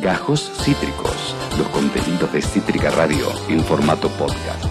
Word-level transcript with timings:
Gajos 0.00 0.50
Cítricos, 0.62 1.36
los 1.58 1.68
contenidos 1.68 2.32
de 2.32 2.40
Cítrica 2.40 2.90
Radio 2.90 3.26
en 3.48 3.62
formato 3.62 4.08
podcast. 4.08 4.64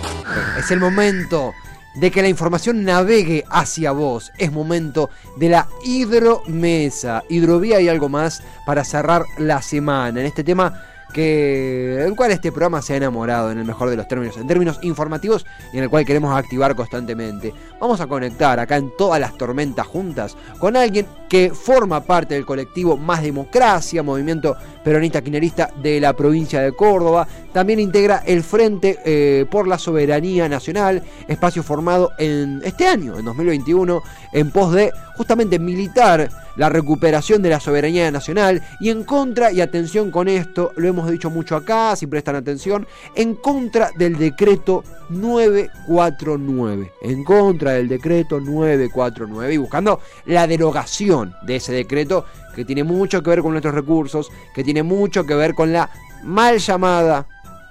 Es 0.57 0.71
el 0.71 0.79
momento 0.79 1.53
de 1.93 2.09
que 2.09 2.23
la 2.23 2.29
información 2.29 2.83
navegue 2.83 3.45
hacia 3.49 3.91
vos. 3.91 4.31
Es 4.39 4.51
momento 4.51 5.11
de 5.37 5.49
la 5.49 5.67
hidromesa. 5.83 7.23
Hidrovía 7.29 7.79
y 7.79 7.89
algo 7.89 8.09
más 8.09 8.41
para 8.65 8.83
cerrar 8.83 9.23
la 9.37 9.61
semana. 9.61 10.19
En 10.19 10.25
este 10.25 10.43
tema 10.43 10.81
que 11.13 11.95
del 11.99 12.15
cual 12.15 12.31
este 12.31 12.51
programa 12.51 12.81
se 12.81 12.93
ha 12.93 12.97
enamorado 12.97 13.51
en 13.51 13.57
el 13.57 13.65
mejor 13.65 13.89
de 13.89 13.95
los 13.95 14.07
términos, 14.07 14.37
en 14.37 14.47
términos 14.47 14.79
informativos 14.81 15.45
y 15.73 15.77
en 15.77 15.83
el 15.83 15.89
cual 15.89 16.05
queremos 16.05 16.35
activar 16.35 16.75
constantemente. 16.75 17.53
Vamos 17.79 18.01
a 18.01 18.07
conectar 18.07 18.59
acá 18.59 18.75
en 18.75 18.91
todas 18.97 19.21
las 19.21 19.37
tormentas 19.37 19.87
juntas 19.87 20.35
con 20.59 20.75
alguien 20.75 21.07
que 21.29 21.51
forma 21.51 22.01
parte 22.01 22.33
del 22.33 22.45
colectivo 22.45 22.97
Más 22.97 23.21
Democracia, 23.21 24.03
movimiento 24.03 24.57
peronista 24.83 25.21
quinerista 25.21 25.69
de 25.81 26.01
la 26.01 26.13
provincia 26.13 26.59
de 26.61 26.73
Córdoba. 26.73 27.27
También 27.53 27.79
integra 27.79 28.23
el 28.25 28.43
Frente 28.43 28.99
eh, 29.05 29.45
por 29.49 29.67
la 29.67 29.77
Soberanía 29.77 30.49
Nacional, 30.49 31.03
espacio 31.27 31.63
formado 31.63 32.11
en 32.17 32.61
este 32.65 32.87
año, 32.87 33.17
en 33.17 33.25
2021, 33.25 34.01
en 34.33 34.51
pos 34.51 34.73
de 34.73 34.91
justamente 35.15 35.59
militar 35.59 36.29
la 36.55 36.69
recuperación 36.69 37.41
de 37.41 37.49
la 37.49 37.59
soberanía 37.59 38.11
nacional 38.11 38.61
y 38.79 38.89
en 38.89 39.03
contra, 39.03 39.51
y 39.51 39.61
atención 39.61 40.11
con 40.11 40.27
esto, 40.27 40.73
lo 40.75 40.87
hemos 40.87 41.09
dicho 41.09 41.29
mucho 41.29 41.55
acá, 41.55 41.95
si 41.95 42.07
prestan 42.07 42.35
atención, 42.35 42.85
en 43.15 43.35
contra 43.35 43.91
del 43.97 44.17
decreto 44.17 44.83
949, 45.09 46.91
en 47.01 47.23
contra 47.23 47.68
del 47.73 47.87
decreto 47.87 48.39
949 48.39 49.53
y 49.53 49.57
buscando 49.57 49.99
la 50.25 50.47
derogación 50.47 51.35
de 51.43 51.57
ese 51.57 51.73
decreto 51.73 52.25
que 52.55 52.65
tiene 52.65 52.83
mucho 52.83 53.23
que 53.23 53.29
ver 53.29 53.41
con 53.41 53.51
nuestros 53.51 53.73
recursos, 53.73 54.31
que 54.53 54.63
tiene 54.63 54.83
mucho 54.83 55.25
que 55.25 55.35
ver 55.35 55.53
con 55.53 55.71
la 55.71 55.89
mal 56.23 56.57
llamada, 56.57 57.27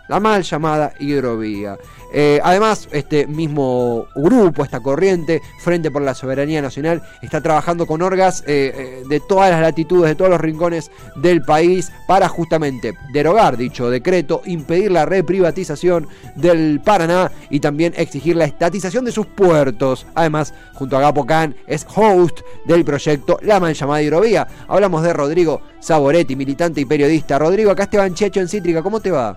la 0.08 0.20
mal 0.20 0.42
llamada 0.42 0.92
hidrovía. 0.98 1.78
Eh, 2.12 2.40
además, 2.42 2.88
este 2.90 3.26
mismo 3.26 4.06
grupo, 4.14 4.64
esta 4.64 4.80
corriente, 4.80 5.42
Frente 5.60 5.90
por 5.90 6.02
la 6.02 6.14
Soberanía 6.14 6.62
Nacional, 6.62 7.02
está 7.20 7.42
trabajando 7.42 7.86
con 7.86 8.00
orgas 8.00 8.42
eh, 8.46 8.72
eh, 8.74 9.02
de 9.06 9.20
todas 9.20 9.50
las 9.50 9.60
latitudes, 9.60 10.08
de 10.08 10.14
todos 10.14 10.30
los 10.30 10.40
rincones 10.40 10.90
del 11.16 11.42
país, 11.42 11.92
para 12.06 12.28
justamente 12.28 12.94
derogar 13.12 13.56
dicho 13.56 13.90
decreto, 13.90 14.40
impedir 14.46 14.90
la 14.90 15.04
reprivatización 15.04 16.08
del 16.34 16.80
Paraná 16.82 17.30
y 17.50 17.60
también 17.60 17.92
exigir 17.96 18.36
la 18.36 18.46
estatización 18.46 19.04
de 19.04 19.12
sus 19.12 19.26
puertos. 19.26 20.06
Además, 20.14 20.54
junto 20.74 20.96
a 20.96 21.00
Gapocan, 21.00 21.54
es 21.66 21.86
host 21.94 22.40
del 22.64 22.84
proyecto 22.84 23.38
La 23.42 23.60
Mal 23.60 23.74
Llamada 23.74 24.02
Hidrovía. 24.02 24.48
Hablamos 24.66 25.02
de 25.02 25.12
Rodrigo 25.12 25.60
Saboretti, 25.80 26.36
militante 26.36 26.80
y 26.80 26.86
periodista. 26.86 27.38
Rodrigo, 27.38 27.70
acá 27.70 27.82
Esteban 27.82 28.14
Checho 28.14 28.40
en 28.40 28.48
Cítrica, 28.48 28.82
¿cómo 28.82 29.00
te 29.00 29.10
va? 29.10 29.36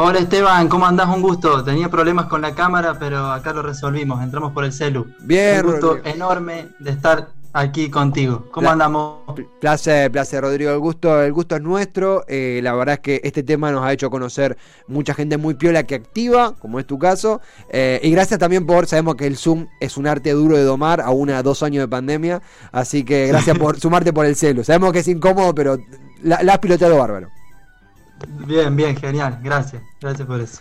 Hola 0.00 0.20
Esteban, 0.20 0.68
¿cómo 0.68 0.86
andás? 0.86 1.08
Un 1.08 1.20
gusto. 1.20 1.64
Tenía 1.64 1.88
problemas 1.88 2.26
con 2.26 2.40
la 2.40 2.54
cámara, 2.54 3.00
pero 3.00 3.32
acá 3.32 3.52
lo 3.52 3.62
resolvimos. 3.62 4.22
Entramos 4.22 4.52
por 4.52 4.64
el 4.64 4.72
celu. 4.72 5.08
Bien, 5.18 5.66
Un 5.66 5.72
gusto 5.72 5.98
enorme 6.04 6.68
de 6.78 6.92
estar 6.92 7.30
aquí 7.52 7.90
contigo. 7.90 8.46
¿Cómo 8.52 8.70
andamos? 8.70 9.16
Placer, 9.60 10.08
placer, 10.12 10.42
Rodrigo. 10.42 10.70
El 10.70 10.78
gusto, 10.78 11.20
el 11.20 11.32
gusto 11.32 11.56
es 11.56 11.62
nuestro. 11.62 12.24
Eh, 12.28 12.60
la 12.62 12.74
verdad 12.74 12.94
es 12.94 13.00
que 13.00 13.20
este 13.24 13.42
tema 13.42 13.72
nos 13.72 13.84
ha 13.84 13.92
hecho 13.92 14.08
conocer 14.08 14.56
mucha 14.86 15.14
gente 15.14 15.36
muy 15.36 15.54
piola 15.54 15.82
que 15.82 15.96
activa, 15.96 16.54
como 16.60 16.78
es 16.78 16.86
tu 16.86 16.96
caso. 16.96 17.40
Eh, 17.68 17.98
y 18.00 18.12
gracias 18.12 18.38
también 18.38 18.66
por, 18.66 18.86
sabemos 18.86 19.16
que 19.16 19.26
el 19.26 19.36
Zoom 19.36 19.66
es 19.80 19.96
un 19.96 20.06
arte 20.06 20.30
duro 20.30 20.56
de 20.56 20.62
domar, 20.62 21.00
a 21.00 21.10
una 21.10 21.42
dos 21.42 21.64
años 21.64 21.82
de 21.82 21.88
pandemia. 21.88 22.40
Así 22.70 23.02
que 23.02 23.26
gracias 23.26 23.58
por 23.58 23.80
sumarte 23.80 24.12
por 24.12 24.26
el 24.26 24.36
celu. 24.36 24.62
Sabemos 24.62 24.92
que 24.92 25.00
es 25.00 25.08
incómodo, 25.08 25.56
pero 25.56 25.76
la, 26.22 26.40
la 26.44 26.52
has 26.52 26.58
piloteado 26.60 26.96
bárbaro. 26.96 27.30
Bien, 28.26 28.74
bien, 28.74 28.96
genial, 28.96 29.38
gracias, 29.42 29.82
gracias 30.00 30.26
por 30.26 30.40
eso. 30.40 30.60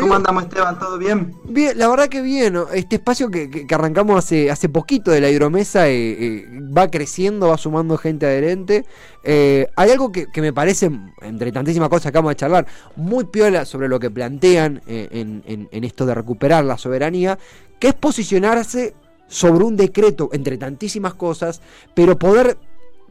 ¿Cómo 0.00 0.14
andamos 0.14 0.44
Esteban? 0.44 0.78
¿Todo 0.78 0.96
bien? 0.96 1.34
Bien, 1.44 1.76
la 1.78 1.88
verdad 1.88 2.08
que 2.08 2.22
bien, 2.22 2.56
este 2.72 2.96
espacio 2.96 3.30
que, 3.30 3.66
arrancamos 3.70 4.18
hace, 4.18 4.50
hace 4.50 4.68
poquito 4.68 5.10
de 5.10 5.20
la 5.20 5.28
hidromesa 5.28 5.88
eh, 5.88 5.94
eh, 5.94 6.48
va 6.76 6.90
creciendo, 6.90 7.48
va 7.48 7.58
sumando 7.58 7.98
gente 7.98 8.24
adherente. 8.24 8.86
Eh, 9.22 9.66
hay 9.76 9.90
algo 9.90 10.12
que, 10.12 10.28
me 10.36 10.52
parece, 10.52 10.90
entre 11.20 11.52
tantísimas 11.52 11.88
cosas 11.88 12.10
que 12.10 12.18
vamos 12.18 12.32
a 12.32 12.36
charlar, 12.36 12.66
muy 12.96 13.24
piola 13.24 13.64
sobre 13.64 13.88
lo 13.88 14.00
que 14.00 14.10
plantean 14.10 14.80
en, 14.86 15.42
en 15.46 15.84
esto 15.84 16.06
de 16.06 16.14
recuperar 16.14 16.64
la 16.64 16.78
soberanía, 16.78 17.38
que 17.78 17.88
es 17.88 17.94
posicionarse 17.94 18.94
sobre 19.26 19.64
un 19.64 19.76
decreto, 19.76 20.30
entre 20.32 20.56
tantísimas 20.56 21.14
cosas, 21.14 21.60
pero 21.94 22.18
poder 22.18 22.56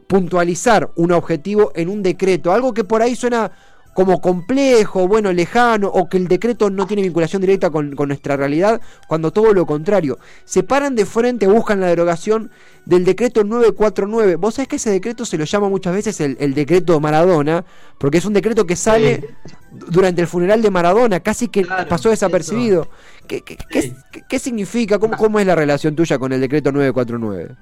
puntualizar 0.07 0.91
un 0.95 1.11
objetivo 1.11 1.71
en 1.75 1.89
un 1.89 2.03
decreto, 2.03 2.51
algo 2.51 2.73
que 2.73 2.83
por 2.83 3.01
ahí 3.01 3.15
suena 3.15 3.51
como 3.93 4.21
complejo, 4.21 5.07
bueno, 5.07 5.31
lejano, 5.31 5.87
o 5.87 6.09
que 6.09 6.17
el 6.17 6.27
decreto 6.27 6.69
no 6.69 6.87
tiene 6.87 7.03
vinculación 7.03 7.41
directa 7.41 7.69
con, 7.69 7.91
nuestra 7.91 8.35
realidad, 8.35 8.81
cuando 9.07 9.31
todo 9.31 9.53
lo 9.53 9.65
contrario. 9.65 10.17
Se 10.45 10.63
paran 10.63 10.95
de 10.95 11.05
frente, 11.05 11.47
buscan 11.47 11.79
la 11.79 11.87
derogación 11.87 12.51
del 12.85 13.05
decreto 13.05 13.43
949. 13.43 14.35
Vos 14.35 14.55
sabés 14.55 14.67
que 14.67 14.75
ese 14.77 14.89
decreto 14.89 15.25
se 15.25 15.37
lo 15.37 15.45
llama 15.45 15.69
muchas 15.69 15.93
veces 15.93 16.19
el, 16.19 16.53
decreto 16.53 16.99
Maradona, 16.99 17.63
porque 17.97 18.17
es 18.17 18.25
un 18.25 18.33
decreto 18.33 18.65
que 18.65 18.75
sale 18.75 19.35
durante 19.71 20.21
el 20.21 20.27
funeral 20.27 20.61
de 20.61 20.71
Maradona, 20.71 21.19
casi 21.19 21.47
que 21.47 21.65
pasó 21.87 22.09
desapercibido. 22.09 22.89
¿Qué, 23.27 23.43
qué, 24.27 24.39
significa? 24.39 24.99
¿Cómo, 24.99 25.15
¿Cómo 25.17 25.39
es 25.39 25.45
la 25.45 25.55
relación 25.55 25.95
tuya 25.95 26.17
con 26.17 26.33
el 26.33 26.41
decreto 26.41 26.71
949? 26.71 27.55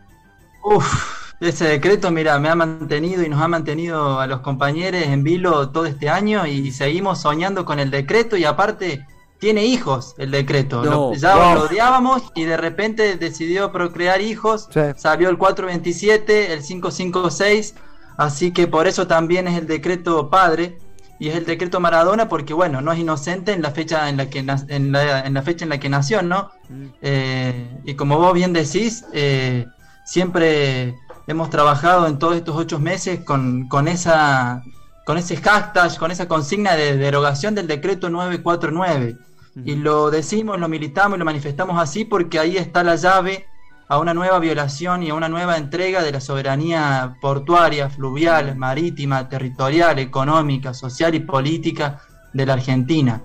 Uf 0.63 1.20
ese 1.41 1.65
decreto, 1.65 2.11
mira, 2.11 2.39
me 2.39 2.49
ha 2.49 2.55
mantenido 2.55 3.23
y 3.23 3.29
nos 3.29 3.41
ha 3.41 3.47
mantenido 3.47 4.19
a 4.19 4.27
los 4.27 4.41
compañeros 4.41 5.01
en 5.01 5.23
vilo 5.23 5.69
todo 5.69 5.85
este 5.85 6.07
año 6.07 6.45
y 6.45 6.71
seguimos 6.71 7.21
soñando 7.21 7.65
con 7.65 7.79
el 7.79 7.89
decreto 7.89 8.37
y 8.37 8.45
aparte 8.45 9.05
tiene 9.39 9.65
hijos 9.65 10.13
el 10.19 10.29
decreto. 10.29 11.13
ya 11.15 11.55
lo 11.55 11.63
odiábamos 11.63 12.31
y 12.35 12.43
de 12.43 12.57
repente 12.57 13.17
decidió 13.17 13.71
procrear 13.71 14.21
hijos. 14.21 14.69
Salió 14.95 15.29
el 15.29 15.39
427, 15.39 16.53
el 16.53 16.61
556, 16.61 17.73
así 18.17 18.51
que 18.51 18.67
por 18.67 18.85
eso 18.85 19.07
también 19.07 19.47
es 19.47 19.57
el 19.57 19.65
decreto 19.65 20.29
padre 20.29 20.77
y 21.17 21.29
es 21.29 21.35
el 21.35 21.45
decreto 21.45 21.79
Maradona 21.79 22.29
porque 22.29 22.53
bueno, 22.53 22.81
no 22.81 22.91
es 22.91 22.99
inocente 22.99 23.53
en 23.53 23.63
la 23.63 23.71
fecha 23.71 24.09
en 24.09 24.17
la 24.17 24.29
que 24.29 24.39
en 24.39 24.91
la, 24.91 25.41
fecha 25.41 25.65
en 25.65 25.69
la 25.69 25.79
que 25.79 25.89
nació, 25.89 26.21
¿no? 26.21 26.51
Mm. 26.69 26.85
Eh, 27.01 27.77
y 27.85 27.95
como 27.95 28.19
vos 28.19 28.33
bien 28.35 28.53
decís, 28.53 29.05
eh, 29.11 29.65
siempre 30.05 30.95
hemos 31.27 31.49
trabajado 31.49 32.07
en 32.07 32.19
todos 32.19 32.35
estos 32.35 32.55
ocho 32.55 32.79
meses 32.79 33.23
con, 33.23 33.67
con, 33.67 33.87
esa, 33.87 34.63
con 35.05 35.17
ese 35.17 35.37
hashtag, 35.37 35.97
con 35.97 36.11
esa 36.11 36.27
consigna 36.27 36.75
de 36.75 36.97
derogación 36.97 37.55
del 37.55 37.67
decreto 37.67 38.09
949. 38.09 39.17
Y 39.65 39.75
lo 39.75 40.09
decimos, 40.11 40.59
lo 40.59 40.69
militamos 40.69 41.17
y 41.17 41.19
lo 41.19 41.25
manifestamos 41.25 41.77
así 41.81 42.05
porque 42.05 42.39
ahí 42.39 42.55
está 42.55 42.83
la 42.83 42.95
llave 42.95 43.45
a 43.89 43.99
una 43.99 44.13
nueva 44.13 44.39
violación 44.39 45.03
y 45.03 45.09
a 45.09 45.13
una 45.13 45.27
nueva 45.27 45.57
entrega 45.57 46.01
de 46.01 46.13
la 46.13 46.21
soberanía 46.21 47.17
portuaria, 47.19 47.89
fluvial, 47.89 48.55
marítima, 48.55 49.27
territorial, 49.27 49.99
económica, 49.99 50.73
social 50.73 51.13
y 51.15 51.19
política 51.19 51.99
de 52.31 52.45
la 52.45 52.53
Argentina. 52.53 53.21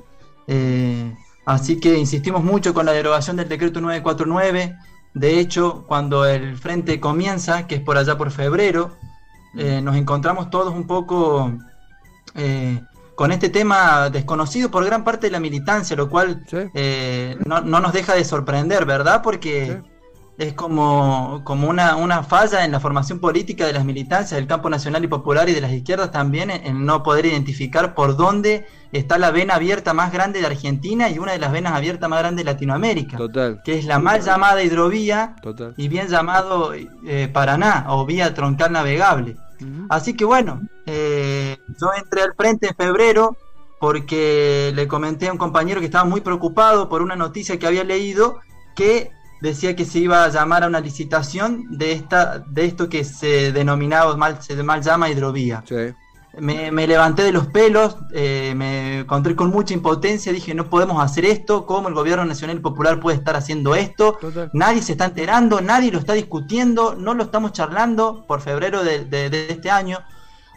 Eh, 0.48 1.14
así 1.44 1.78
que 1.78 1.96
insistimos 1.96 2.42
mucho 2.42 2.74
con 2.74 2.84
la 2.84 2.92
derogación 2.92 3.36
del 3.36 3.48
decreto 3.48 3.80
949 3.80 4.76
de 5.16 5.40
hecho, 5.40 5.86
cuando 5.86 6.26
el 6.26 6.58
frente 6.58 7.00
comienza, 7.00 7.66
que 7.66 7.76
es 7.76 7.80
por 7.80 7.96
allá 7.96 8.18
por 8.18 8.30
febrero, 8.30 8.90
eh, 9.56 9.80
nos 9.80 9.96
encontramos 9.96 10.50
todos 10.50 10.74
un 10.74 10.86
poco 10.86 11.54
eh, 12.34 12.82
con 13.14 13.32
este 13.32 13.48
tema 13.48 14.10
desconocido 14.10 14.70
por 14.70 14.84
gran 14.84 15.04
parte 15.04 15.28
de 15.28 15.30
la 15.30 15.40
militancia, 15.40 15.96
lo 15.96 16.10
cual 16.10 16.44
eh, 16.74 17.34
no, 17.46 17.62
nos 17.62 17.94
deja 17.94 18.14
de 18.14 18.26
sorprender, 18.26 18.84
¿verdad? 18.84 19.22
Porque 19.22 19.80
es 20.38 20.52
como, 20.52 21.40
como 21.44 21.68
una, 21.68 21.96
una, 21.96 22.22
falla 22.22 22.64
en 22.64 22.72
la 22.72 22.80
formación 22.80 23.20
política 23.20 23.66
de 23.66 23.72
las 23.72 23.84
militancias 23.84 24.38
del 24.38 24.46
campo 24.46 24.68
nacional 24.68 25.02
y 25.02 25.08
popular 25.08 25.48
y 25.48 25.54
de 25.54 25.62
las 25.62 25.72
izquierdas 25.72 26.10
también 26.10 26.50
en, 26.50 26.84
no 26.84 27.02
poder 27.02 27.26
identificar 27.26 27.94
por 27.94 28.16
dónde 28.16 28.66
está 28.92 29.18
la 29.18 29.30
vena 29.30 29.54
abierta 29.54 29.94
más 29.94 30.12
grande 30.12 30.40
de 30.40 30.46
Argentina 30.46 31.08
y 31.08 31.18
una 31.18 31.32
de 31.32 31.38
las 31.38 31.52
venas 31.52 31.72
abiertas 31.72 32.10
más 32.10 32.18
grandes 32.18 32.44
de 32.44 32.52
Latinoamérica, 32.52 33.18
que 33.64 33.78
es 33.78 33.86
la 33.86 33.98
mal 33.98 34.20
llamada 34.22 34.62
hidrovía 34.62 35.36
y 35.76 35.88
bien 35.88 36.08
llamado 36.08 36.72
eh, 36.74 37.30
Paraná 37.32 37.86
o 37.88 38.04
vía 38.04 38.34
troncal 38.34 38.72
navegable. 38.72 39.36
Así 39.88 40.14
que 40.14 40.26
bueno, 40.26 40.60
eh, 40.84 41.56
yo 41.80 41.88
entré 41.96 42.22
al 42.22 42.34
frente 42.34 42.68
en 42.68 42.76
febrero 42.76 43.36
porque 43.80 44.70
le 44.74 44.86
comenté 44.86 45.28
a 45.28 45.32
un 45.32 45.38
compañero 45.38 45.80
que 45.80 45.86
estaba 45.86 46.04
muy 46.04 46.20
preocupado 46.20 46.90
por 46.90 47.00
una 47.00 47.16
noticia 47.16 47.58
que 47.58 47.66
había 47.66 47.84
leído 47.84 48.38
que 48.74 49.10
decía 49.40 49.76
que 49.76 49.84
se 49.84 49.98
iba 49.98 50.24
a 50.24 50.28
llamar 50.28 50.64
a 50.64 50.66
una 50.66 50.80
licitación 50.80 51.66
de 51.78 51.92
esta 51.92 52.38
de 52.38 52.64
esto 52.64 52.88
que 52.88 53.04
se 53.04 53.52
denominaba 53.52 54.16
mal 54.16 54.42
se 54.42 54.60
mal 54.62 54.82
llama 54.82 55.10
hidrovía. 55.10 55.62
Me, 56.38 56.86
levanté 56.86 57.22
de 57.22 57.32
los 57.32 57.46
pelos 57.46 57.96
eh, 58.12 58.52
me 58.54 59.00
encontré 59.00 59.34
con 59.34 59.48
mucha 59.48 59.72
impotencia 59.72 60.32
dije 60.34 60.52
no 60.54 60.68
podemos 60.68 61.02
hacer 61.02 61.24
esto 61.24 61.64
cómo 61.64 61.88
el 61.88 61.94
gobierno 61.94 62.26
nacional 62.26 62.60
popular 62.60 63.00
puede 63.00 63.16
estar 63.16 63.36
haciendo 63.36 63.74
esto 63.74 64.18
nadie 64.52 64.82
se 64.82 64.92
está 64.92 65.06
enterando 65.06 65.62
nadie 65.62 65.90
lo 65.90 65.98
está 65.98 66.12
discutiendo 66.12 66.94
no 66.94 67.14
lo 67.14 67.22
estamos 67.22 67.52
charlando 67.52 68.26
por 68.26 68.42
febrero 68.42 68.84
de, 68.84 69.06
de 69.06 69.46
este 69.48 69.70
año. 69.70 69.98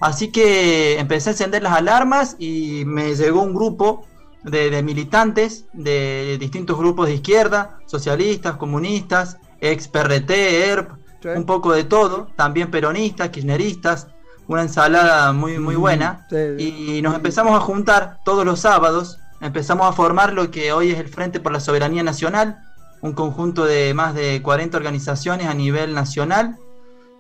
Así 0.02 0.32
que 0.32 0.98
empecé 0.98 1.30
a 1.30 1.34
encender 1.34 1.62
las 1.62 1.74
alarmas 1.74 2.38
y 2.40 2.84
me 2.86 3.16
llegó 3.16 3.42
un 3.42 3.54
grupo 3.54 4.06
de, 4.44 4.82
militantes 4.84 5.66
de 5.74 6.38
distintos 6.40 6.78
grupos 6.78 7.08
de 7.08 7.16
izquierda, 7.16 7.80
socialistas, 7.86 8.58
comunistas, 8.58 9.38
ex 9.60 9.88
PRT, 9.88 10.32
ERP, 10.32 10.92
un 11.36 11.46
poco 11.46 11.74
de 11.74 11.84
todo, 11.84 12.30
también 12.36 12.72
peronistas, 12.72 13.30
kirchneristas, 13.30 14.08
una 14.48 14.62
ensalada 14.62 15.32
muy, 15.34 15.60
muy 15.60 15.76
buena. 15.76 16.28
Y 16.58 17.02
nos 17.02 17.16
empezamos 17.16 17.54
a 17.54 17.60
juntar 17.60 18.20
todos 18.24 18.46
los 18.46 18.62
sábados, 18.62 19.20
empezamos 19.42 19.88
a 19.88 19.94
formar 19.94 20.34
lo 20.34 20.50
que 20.52 20.72
hoy 20.72 20.92
es 20.92 21.00
el 21.00 21.10
Frente 21.10 21.40
por 21.40 21.52
la 21.52 21.60
Soberanía 21.60 22.04
Nacional, 22.04 22.60
un 23.02 23.14
conjunto 23.14 23.66
de 23.66 23.94
más 23.94 24.16
de 24.16 24.42
40 24.42 24.78
organizaciones 24.78 25.48
a 25.48 25.54
nivel 25.54 25.94
nacional, 25.94 26.58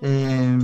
eh, 0.01 0.57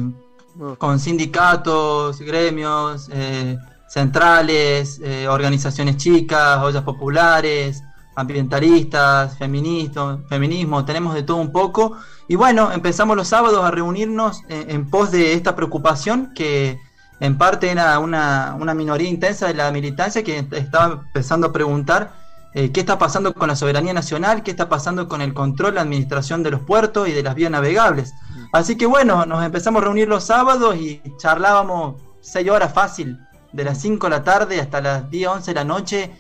con 0.78 1.00
sindicatos, 1.00 2.20
gremios, 2.22 3.10
eh, 3.12 3.58
centrales, 3.96 5.00
eh, 5.02 5.26
organizaciones 5.30 5.96
chicas, 5.96 6.60
ollas 6.62 6.84
populares, 6.84 7.82
ambientalistas, 8.18 9.38
feministas, 9.38 10.20
feminismo, 10.28 10.84
tenemos 10.84 11.14
de 11.14 11.24
todo 11.24 11.38
un 11.38 11.54
poco. 11.54 11.96
Y 12.28 12.36
bueno, 12.36 12.74
empezamos 12.74 13.16
los 13.16 13.30
sábados 13.30 13.64
a 13.64 13.72
reunirnos 13.72 14.42
en, 14.50 14.90
pos 14.90 15.12
de 15.12 15.32
esta 15.32 15.56
preocupación 15.56 16.34
que 16.36 16.78
en 17.22 17.38
parte 17.38 17.72
era 17.72 17.98
una, 18.00 18.58
una, 18.60 18.74
minoría 18.74 19.08
intensa 19.08 19.48
de 19.48 19.54
la 19.54 19.72
militancia 19.72 20.26
que 20.26 20.46
estaba 20.52 21.04
empezando 21.06 21.48
a 21.48 21.54
preguntar 21.54 22.12
eh, 22.54 22.74
qué 22.74 22.82
está 22.82 22.98
pasando 22.98 23.34
con 23.34 23.48
la 23.48 23.56
soberanía 23.56 23.94
nacional, 23.94 24.44
qué 24.44 24.52
está 24.52 24.68
pasando 24.68 25.08
con 25.08 25.22
el 25.22 25.34
control, 25.34 25.76
la 25.76 25.82
administración 25.84 26.44
de 26.44 26.52
los 26.52 26.60
puertos 26.60 27.08
y 27.08 27.14
de 27.14 27.24
las 27.24 27.34
vías 27.34 27.52
navegables. 27.52 28.14
Así 28.52 28.76
que 28.76 28.88
bueno, 28.88 29.26
nos 29.26 29.42
empezamos 29.42 29.82
a 29.82 29.86
reunir 29.86 30.10
los 30.10 30.26
sábados 30.26 30.76
y 30.76 31.02
charlábamos 31.18 32.02
seis 32.20 32.50
horas 32.50 32.74
fácil, 32.74 33.18
de 33.56 33.64
las 33.64 33.80
5 33.82 34.06
de 34.08 34.10
la 34.10 34.24
tarde 34.24 34.60
hasta 34.60 34.82
las 34.82 35.10
10, 35.10 35.28
11 35.30 35.52
de 35.52 35.56
la 35.56 35.64
noche, 35.64 36.12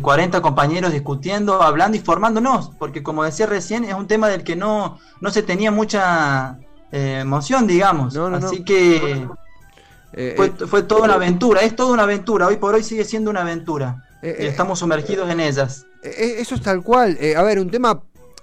40 0.00 0.38
eh, 0.38 0.40
compañeros 0.40 0.92
discutiendo, 0.92 1.62
hablando 1.62 1.96
y 1.96 2.00
formándonos, 2.00 2.70
porque 2.78 3.02
como 3.02 3.24
decía 3.24 3.46
recién, 3.46 3.84
es 3.84 3.94
un 3.94 4.06
tema 4.06 4.28
del 4.28 4.42
que 4.44 4.56
no, 4.56 4.98
no 5.20 5.30
se 5.30 5.42
tenía 5.42 5.70
mucha 5.70 6.58
eh, 6.92 7.18
emoción, 7.20 7.66
digamos. 7.66 8.16
Así 8.16 8.64
que 8.64 9.26
eh, 10.12 10.34
fue, 10.36 10.50
fue, 10.50 10.82
toda 10.82 11.02
una 11.02 11.14
aventura, 11.14 11.60
es 11.62 11.76
toda 11.76 11.92
una 11.92 12.04
aventura, 12.04 12.46
hoy 12.46 12.56
por 12.56 12.74
hoy 12.74 12.82
sigue 12.82 13.04
siendo 13.04 13.30
una 13.30 13.42
aventura. 13.42 14.04
y 14.22 14.46
estamos 14.46 14.78
sumergidos 14.78 15.30
en 15.30 15.40
ellas. 15.40 15.84
Eso 16.02 16.54
es 16.54 16.62
tal 16.62 16.82
cual. 16.82 17.18
a 17.36 17.42
ver, 17.42 17.58
un 17.58 17.70
tema 17.70 18.02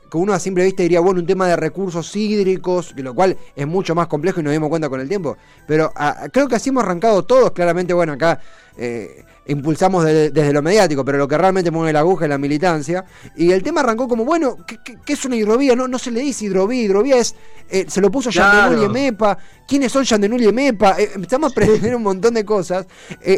que 0.09 0.17
uno 0.17 0.33
a 0.33 0.39
simple 0.39 0.63
vista 0.63 0.83
diría, 0.83 0.99
bueno, 0.99 1.19
un 1.19 1.25
tema 1.25 1.47
de 1.47 1.55
recursos 1.55 2.15
hídricos, 2.15 2.93
lo 2.97 3.13
cual 3.13 3.37
es 3.55 3.67
mucho 3.67 3.95
más 3.95 4.07
complejo 4.07 4.39
y 4.39 4.43
nos 4.43 4.53
dimos 4.53 4.69
cuenta 4.69 4.89
con 4.89 4.99
el 4.99 5.07
tiempo. 5.07 5.37
Pero 5.67 5.91
creo 6.31 6.47
que 6.47 6.55
así 6.55 6.69
hemos 6.69 6.83
arrancado 6.83 7.23
todos, 7.23 7.51
claramente, 7.51 7.93
bueno, 7.93 8.13
acá 8.13 8.39
eh, 8.77 9.23
impulsamos 9.47 10.03
desde 10.03 10.51
lo 10.51 10.61
mediático, 10.61 11.05
pero 11.05 11.17
lo 11.17 11.27
que 11.27 11.37
realmente 11.37 11.69
mueve 11.69 11.93
la 11.93 11.99
aguja 11.99 12.25
es 12.25 12.29
la 12.29 12.37
militancia. 12.37 13.05
Y 13.35 13.51
el 13.51 13.63
tema 13.63 13.81
arrancó 13.81 14.07
como, 14.07 14.25
bueno, 14.25 14.57
¿qué, 14.65 15.13
es 15.13 15.25
una 15.25 15.35
hidrovía? 15.35 15.75
No, 15.75 15.87
no 15.87 15.99
se 15.99 16.11
le 16.11 16.21
dice 16.21 16.45
hidrovía, 16.45 16.81
hidrovía 16.83 17.17
es, 17.17 17.35
eh, 17.69 17.85
se 17.87 18.01
lo 18.01 18.09
puso 18.09 18.31
claro. 18.31 18.81
y 18.81 18.85
Emepa. 18.85 19.37
¿Quiénes 19.67 19.91
son 19.91 20.03
Yandenul 20.03 20.41
y 20.41 20.47
Emepa? 20.47 20.99
Eh, 20.99 21.11
empezamos 21.15 21.51
a 21.51 21.53
aprender 21.53 21.95
un 21.95 22.03
montón 22.03 22.33
de 22.33 22.43
cosas. 22.43 22.87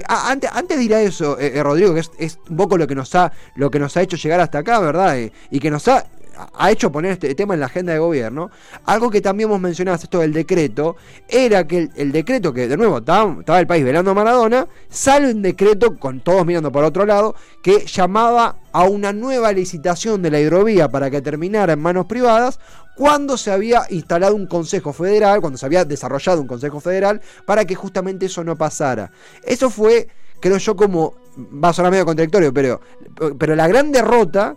antes, 0.07 0.49
antes 0.53 0.77
de 0.77 0.83
ir 0.83 0.93
a 0.93 1.01
eso, 1.01 1.37
Rodrigo, 1.61 1.93
que 1.93 2.01
es, 2.01 2.11
es, 2.17 2.39
un 2.49 2.57
poco 2.57 2.77
lo 2.77 2.87
que 2.87 2.95
nos 2.95 3.13
ha, 3.15 3.31
lo 3.55 3.69
que 3.69 3.79
nos 3.79 3.95
ha 3.97 4.01
hecho 4.01 4.17
llegar 4.17 4.39
hasta 4.39 4.59
acá, 4.59 4.79
¿verdad? 4.79 5.17
y 5.51 5.59
que 5.59 5.69
nos 5.69 5.87
ha 5.87 6.05
ha 6.53 6.71
hecho 6.71 6.91
poner 6.91 7.13
este 7.13 7.33
tema 7.35 7.53
en 7.53 7.59
la 7.59 7.65
agenda 7.67 7.93
de 7.93 7.99
gobierno, 7.99 8.51
algo 8.85 9.09
que 9.09 9.21
también 9.21 9.49
hemos 9.49 9.61
mencionado, 9.61 9.95
esto 9.95 10.19
del 10.19 10.33
decreto, 10.33 10.95
era 11.27 11.67
que 11.67 11.89
el, 11.95 12.11
decreto, 12.11 12.53
que 12.53 12.67
de 12.67 12.77
nuevo 12.77 12.99
estaba, 12.99 13.59
el 13.59 13.67
país 13.67 13.83
velando 13.83 14.11
a 14.11 14.13
Maradona, 14.13 14.67
sale 14.89 15.31
un 15.31 15.41
decreto, 15.41 15.97
con 15.97 16.21
todos 16.21 16.45
mirando 16.45 16.71
por 16.71 16.83
otro 16.83 17.05
lado, 17.05 17.35
que 17.63 17.85
llamaba 17.85 18.57
a 18.71 18.83
una 18.83 19.13
nueva 19.13 19.51
licitación 19.51 20.21
de 20.21 20.31
la 20.31 20.39
hidrovía 20.39 20.89
para 20.89 21.09
que 21.09 21.21
terminara 21.21 21.73
en 21.73 21.79
manos 21.79 22.05
privadas, 22.05 22.59
cuando 22.95 23.37
se 23.37 23.51
había 23.51 23.83
instalado 23.89 24.35
un 24.35 24.47
Consejo 24.47 24.91
Federal, 24.91 25.39
cuando 25.39 25.57
se 25.57 25.65
había 25.65 25.85
desarrollado 25.85 26.41
un 26.41 26.47
Consejo 26.47 26.79
Federal, 26.79 27.21
para 27.45 27.65
que 27.65 27.75
justamente 27.75 28.25
eso 28.25 28.43
no 28.43 28.55
pasara. 28.55 29.11
Eso 29.43 29.69
fue, 29.69 30.07
creo 30.39 30.57
yo, 30.57 30.75
como, 30.75 31.13
va 31.37 31.69
a 31.69 31.73
sonar 31.73 31.91
medio 31.91 32.05
contradictorio, 32.05 32.51
pero, 32.53 32.81
pero 33.37 33.55
la 33.55 33.67
gran 33.67 33.91
derrota 33.91 34.55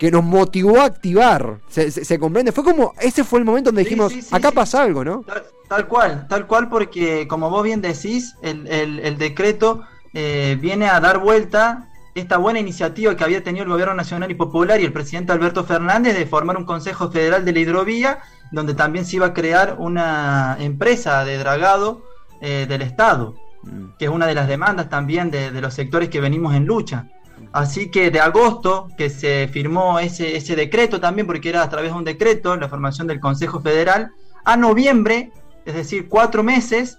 que 0.00 0.10
nos 0.10 0.24
motivó 0.24 0.80
a 0.80 0.86
activar. 0.86 1.58
¿Se, 1.68 2.18
comprende? 2.18 2.52
Fue 2.52 2.64
como, 2.64 2.94
ese 2.98 3.22
fue 3.22 3.38
el 3.38 3.44
momento 3.44 3.68
donde 3.68 3.82
dijimos, 3.82 4.14
acá 4.32 4.50
pasa 4.50 4.82
algo, 4.82 5.04
¿no? 5.04 5.26
Tal, 5.68 5.86
cual, 5.88 6.26
tal 6.26 6.46
cual, 6.46 6.70
porque 6.70 7.28
como 7.28 7.50
vos 7.50 7.62
bien 7.62 7.82
decís, 7.82 8.34
el, 8.40 8.66
el, 8.66 9.18
decreto 9.18 9.82
eh, 10.14 10.56
viene 10.58 10.88
a 10.88 11.00
dar 11.00 11.18
vuelta 11.18 11.90
esta 12.14 12.38
buena 12.38 12.58
iniciativa 12.58 13.14
que 13.14 13.24
había 13.24 13.44
tenido 13.44 13.64
el 13.64 13.70
gobierno 13.70 13.92
nacional 13.92 14.30
y 14.30 14.34
popular 14.34 14.80
y 14.80 14.84
el 14.84 14.92
presidente 14.94 15.32
Alberto 15.32 15.64
Fernández 15.64 16.16
de 16.16 16.24
formar 16.24 16.56
un 16.56 16.64
Consejo 16.64 17.10
Federal 17.10 17.44
de 17.44 17.52
la 17.52 17.58
Hidrovía, 17.58 18.20
donde 18.52 18.72
también 18.72 19.04
se 19.04 19.16
iba 19.16 19.26
a 19.26 19.34
crear 19.34 19.76
una 19.78 20.56
empresa 20.60 21.26
de 21.26 21.36
dragado 21.36 22.06
eh, 22.40 22.64
del 22.66 22.80
Estado, 22.80 23.34
mm. 23.64 23.98
que 23.98 24.06
es 24.06 24.10
una 24.10 24.26
de 24.26 24.34
las 24.34 24.48
demandas 24.48 24.88
también 24.88 25.30
de, 25.30 25.50
de 25.50 25.60
los 25.60 25.74
sectores 25.74 26.08
que 26.08 26.22
venimos 26.22 26.54
en 26.54 26.64
lucha. 26.64 27.06
Así 27.52 27.90
que 27.90 28.10
de 28.10 28.20
agosto, 28.20 28.88
que 28.96 29.10
se 29.10 29.48
firmó 29.48 29.98
ese, 29.98 30.36
ese 30.36 30.54
decreto 30.54 31.00
también, 31.00 31.26
porque 31.26 31.48
era 31.48 31.62
a 31.62 31.68
través 31.68 31.90
de 31.90 31.98
un 31.98 32.04
decreto, 32.04 32.56
la 32.56 32.68
formación 32.68 33.06
del 33.06 33.18
Consejo 33.18 33.60
Federal, 33.60 34.12
a 34.44 34.56
noviembre, 34.56 35.32
es 35.64 35.74
decir, 35.74 36.08
cuatro 36.08 36.42
meses, 36.42 36.98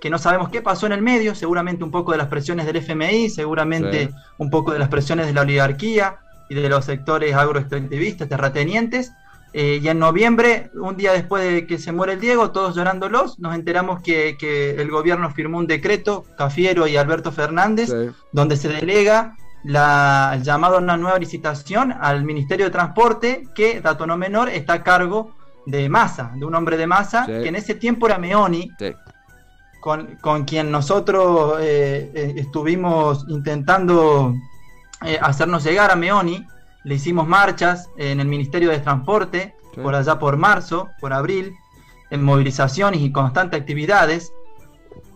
que 0.00 0.10
no 0.10 0.18
sabemos 0.18 0.50
qué 0.50 0.60
pasó 0.60 0.86
en 0.86 0.92
el 0.92 1.02
medio, 1.02 1.34
seguramente 1.34 1.84
un 1.84 1.90
poco 1.90 2.12
de 2.12 2.18
las 2.18 2.26
presiones 2.26 2.66
del 2.66 2.76
FMI, 2.76 3.30
seguramente 3.30 4.10
un 4.38 4.50
poco 4.50 4.72
de 4.72 4.78
las 4.78 4.88
presiones 4.88 5.26
de 5.26 5.32
la 5.32 5.42
oligarquía 5.42 6.18
y 6.50 6.54
de 6.54 6.68
los 6.68 6.84
sectores 6.84 7.34
agroextractivistas, 7.34 8.28
terratenientes. 8.28 9.12
Eh, 9.56 9.78
y 9.80 9.88
en 9.88 10.00
noviembre, 10.00 10.70
un 10.74 10.96
día 10.96 11.12
después 11.12 11.44
de 11.44 11.66
que 11.66 11.78
se 11.78 11.92
muere 11.92 12.14
el 12.14 12.20
Diego, 12.20 12.50
todos 12.50 12.74
llorándolos, 12.74 13.38
nos 13.38 13.54
enteramos 13.54 14.02
que, 14.02 14.36
el 14.76 14.90
gobierno 14.90 15.30
firmó 15.30 15.58
un 15.58 15.68
decreto, 15.68 16.24
Cafiero 16.36 16.88
y 16.88 16.96
Alberto 16.96 17.30
Fernández, 17.30 17.90
donde 18.32 18.56
se 18.56 18.68
delega 18.68 19.36
la, 19.64 20.32
el 20.34 20.42
llamado 20.42 20.76
a 20.76 20.78
una 20.78 20.96
nueva 20.96 21.18
licitación 21.18 21.92
al 21.92 22.22
Ministerio 22.24 22.66
de 22.66 22.70
Transporte, 22.70 23.48
que, 23.54 23.80
dato 23.80 24.06
no 24.06 24.16
menor, 24.16 24.48
está 24.50 24.74
a 24.74 24.82
cargo 24.82 25.34
de 25.66 25.88
Massa, 25.88 26.32
de 26.34 26.44
un 26.44 26.54
hombre 26.54 26.76
de 26.76 26.86
Massa, 26.86 27.26
que 27.26 27.48
en 27.48 27.56
ese 27.56 27.74
tiempo 27.74 28.06
era 28.06 28.18
Meoni, 28.18 28.70
con, 29.80 30.16
con, 30.20 30.44
quien 30.44 30.70
nosotros 30.70 31.58
eh, 31.60 32.10
eh, 32.14 32.34
estuvimos 32.36 33.24
intentando 33.28 34.34
eh, 35.02 35.18
hacernos 35.20 35.64
llegar 35.64 35.90
a 35.90 35.96
Meoni. 35.96 36.46
Le 36.84 36.94
hicimos 36.96 37.26
marchas 37.26 37.88
en 37.96 38.20
el 38.20 38.28
Ministerio 38.28 38.70
de 38.70 38.78
Transporte, 38.78 39.54
por 39.82 39.94
allá 39.94 40.18
por 40.18 40.36
marzo, 40.36 40.90
por 41.00 41.12
abril, 41.12 41.54
en 42.10 42.22
movilizaciones 42.22 43.00
y 43.00 43.10
constantes 43.10 43.58
actividades 43.58 44.32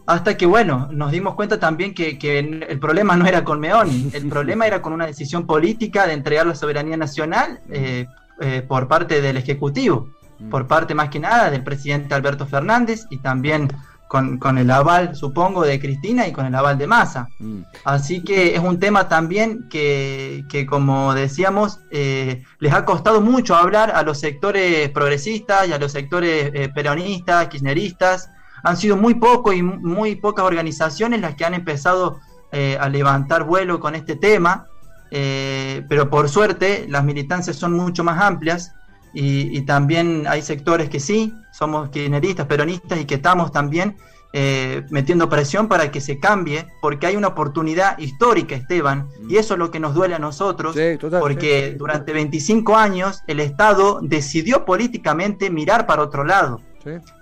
hasta 0.09 0.39
que, 0.39 0.47
bueno, 0.47 0.89
nos 0.91 1.13
dimos 1.13 1.35
cuenta 1.35 1.61
también 1.61 1.93
que, 1.93 2.17
el 2.39 2.81
problema 2.81 3.15
no 3.15 3.27
era 3.27 3.45
con 3.45 3.61
Meoni, 3.61 4.09
el 4.15 4.27
problema 4.27 4.67
era 4.67 4.81
con 4.81 4.95
una 4.95 5.05
decisión 5.05 5.47
política 5.47 6.07
de 6.07 6.15
entregar 6.15 6.47
la 6.47 6.55
soberanía 6.55 6.97
nacional 6.97 7.61
eh, 7.69 8.07
eh, 8.41 8.65
por 8.67 8.89
parte 8.89 9.21
del 9.21 9.37
Ejecutivo, 9.37 10.09
mm. 10.39 10.49
por 10.49 10.67
parte 10.67 10.95
más 10.95 11.11
que 11.11 11.21
nada 11.21 11.51
del 11.51 11.63
presidente 11.63 12.15
Alberto 12.15 12.47
Fernández 12.47 13.05
y 13.11 13.19
también 13.19 13.69
con, 14.09 14.57
el 14.57 14.71
aval, 14.71 15.15
supongo, 15.15 15.63
de 15.65 15.79
Cristina 15.79 16.27
y 16.27 16.33
con 16.33 16.47
el 16.47 16.55
aval 16.55 16.79
de 16.79 16.87
Massa. 16.87 17.29
Mm. 17.39 17.59
Así 17.85 18.25
que 18.25 18.55
es 18.55 18.61
un 18.61 18.81
tema 18.81 19.11
también 19.11 19.69
que, 19.69 20.67
como 20.71 21.13
decíamos, 21.13 21.81
eh, 21.91 22.45
les 22.61 22.73
ha 22.73 22.87
costado 22.87 23.21
mucho 23.21 23.57
hablar 23.57 23.91
a 23.91 24.03
los 24.03 24.19
sectores 24.19 24.89
progresistas 24.89 25.69
y 25.69 25.75
a 25.75 25.79
los 25.79 25.93
sectores 25.93 26.51
peronistas, 26.71 27.49
kirchneristas, 27.49 28.31
han 28.63 28.77
sido 28.77 28.97
muy 28.97 29.15
pocos 29.15 29.55
y 29.55 29.63
muy 29.63 30.17
pocas 30.17 30.45
organizaciones 30.45 31.21
las 31.21 31.35
que 31.35 31.45
han 31.45 31.55
empezado 31.55 32.21
eh, 32.53 32.79
a 32.81 32.89
levantar 32.89 33.45
vuelo 33.45 33.79
con 33.81 33.95
este 33.95 34.17
tema, 34.17 34.67
eh, 35.11 35.85
pero 35.89 36.09
por 36.09 36.29
suerte 36.29 36.87
las 36.89 37.05
militancias 37.05 37.57
son 37.57 37.73
mucho 37.73 38.05
más 38.05 38.21
amplias 38.23 38.73
y, 39.13 39.63
también 39.63 40.27
hay 40.29 40.43
sectores 40.43 40.89
que 40.89 41.01
sí, 41.01 41.35
somos 41.53 41.89
kirchneristas, 41.89 42.47
peronistas 42.47 43.01
y 43.01 43.05
que 43.05 43.17
estamos 43.17 43.51
también 43.51 43.97
eh, 44.33 44.85
metiendo 44.91 45.29
presión 45.29 45.67
para 45.67 45.91
que 45.91 46.01
se 46.01 46.21
cambie, 46.21 46.67
porque 46.81 47.07
hay 47.07 47.17
una 47.17 47.29
oportunidad 47.29 47.99
histórica, 47.99 48.55
Esteban, 48.55 49.09
y 49.29 49.37
eso 49.37 49.55
es 49.55 49.59
lo 49.59 49.71
que 49.71 49.81
nos 49.81 49.95
duele 49.95 50.15
a 50.15 50.19
nosotros, 50.19 50.77
porque 51.19 51.75
durante 51.77 52.13
25 52.13 52.77
años 52.77 53.23
el 53.27 53.41
Estado 53.41 54.01
decidió 54.03 54.65
políticamente 54.65 55.51
mirar 55.51 55.87
para 55.87 56.03
otro 56.03 56.25
lado 56.25 56.61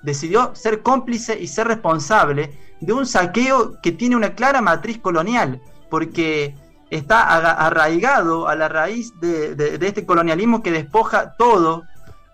decidió 0.02 0.54
ser 0.54 0.82
cómplice 0.82 1.38
y 1.38 1.46
ser 1.48 1.68
responsable 1.68 2.50
de 2.80 2.92
un 2.92 3.06
saqueo 3.06 3.80
que 3.80 3.92
tiene 3.92 4.16
una 4.16 4.34
clara 4.34 4.60
matriz 4.60 4.98
colonial, 4.98 5.60
porque 5.90 6.54
está 6.90 7.66
arraigado 7.66 8.48
a 8.48 8.54
la 8.54 8.68
raíz 8.68 9.12
de, 9.20 9.78
este 9.80 10.06
colonialismo 10.06 10.62
que 10.62 10.70
despoja 10.70 11.34
todo 11.36 11.84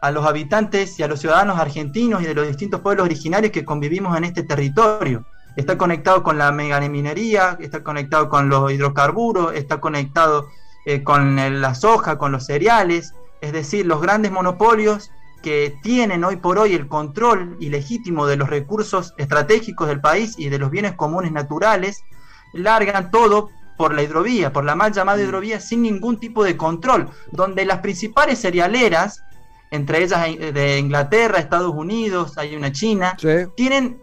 a 0.00 0.10
los 0.10 0.26
habitantes 0.26 0.98
y 0.98 1.02
a 1.02 1.08
los 1.08 1.20
ciudadanos 1.20 1.58
argentinos 1.58 2.22
y 2.22 2.26
de 2.26 2.34
los 2.34 2.46
distintos 2.46 2.80
pueblos 2.80 3.04
originarios 3.04 3.52
que 3.52 3.64
convivimos 3.64 4.16
en 4.16 4.24
este 4.24 4.42
territorio. 4.42 5.24
está 5.56 5.78
conectado 5.78 6.22
con 6.22 6.38
la 6.38 6.50
megaminería, 6.50 7.56
está 7.60 7.82
conectado 7.82 8.28
con 8.28 8.48
los 8.48 8.72
hidrocarburos, 8.72 9.54
está 9.54 9.80
conectado 9.80 10.48
eh, 10.86 11.02
con 11.02 11.36
la 11.60 11.74
soja, 11.74 12.18
con 12.18 12.32
los 12.32 12.46
cereales, 12.46 13.14
es 13.40 13.52
decir, 13.52 13.86
los 13.86 14.00
grandes 14.00 14.32
monopolios 14.32 15.10
que 15.42 15.76
tienen 15.82 16.24
hoy 16.24 16.36
por 16.36 16.58
hoy 16.58 16.74
el 16.74 16.88
control 16.88 17.56
ilegítimo 17.60 18.26
de 18.26 18.36
los 18.36 18.48
recursos 18.48 19.14
estratégicos 19.18 19.88
del 19.88 20.00
país 20.00 20.34
y 20.38 20.48
de 20.48 20.58
los 20.58 20.70
bienes 20.70 20.94
comunes 20.94 21.32
naturales, 21.32 22.02
largan 22.52 23.10
todo 23.10 23.50
por 23.76 23.94
la 23.94 24.02
hidrovía, 24.02 24.52
por 24.52 24.64
la 24.64 24.74
mal 24.74 24.92
llamada 24.92 25.18
mm. 25.18 25.22
hidrovía, 25.22 25.60
sin 25.60 25.82
ningún 25.82 26.18
tipo 26.18 26.44
de 26.44 26.56
control, 26.56 27.08
donde 27.30 27.64
las 27.64 27.80
principales 27.80 28.40
cerealeras, 28.40 29.22
entre 29.70 30.02
ellas 30.02 30.22
de 30.24 30.78
Inglaterra, 30.78 31.38
Estados 31.38 31.74
Unidos, 31.74 32.38
hay 32.38 32.54
una 32.54 32.70
China, 32.72 33.16
tienen, 33.56 34.00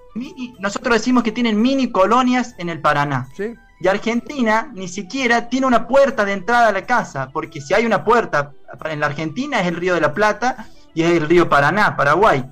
nosotros 0.60 0.96
decimos 0.96 1.24
que 1.24 1.32
tienen 1.32 1.62
mini 1.62 1.92
colonias 1.92 2.56
en 2.58 2.70
el 2.70 2.82
Paraná. 2.82 3.30
Y 3.82 3.88
Argentina 3.88 4.70
ni 4.74 4.90
siquiera 4.90 5.48
tiene 5.48 5.66
una 5.66 5.88
puerta 5.88 6.26
de 6.26 6.34
entrada 6.34 6.68
a 6.68 6.72
la 6.74 6.86
casa, 6.86 7.30
porque 7.32 7.62
si 7.62 7.74
hay 7.74 7.86
una 7.86 8.04
puerta 8.04 8.52
en 8.86 9.00
la 9.00 9.06
Argentina 9.06 9.62
es 9.62 9.68
el 9.68 9.78
río 9.78 9.94
de 9.94 10.02
la 10.02 10.14
Plata 10.14 10.68
y 10.94 11.04
es 11.04 11.12
el 11.12 11.28
río 11.28 11.50
Paraná, 11.50 11.96
Paraguay. 11.96 12.46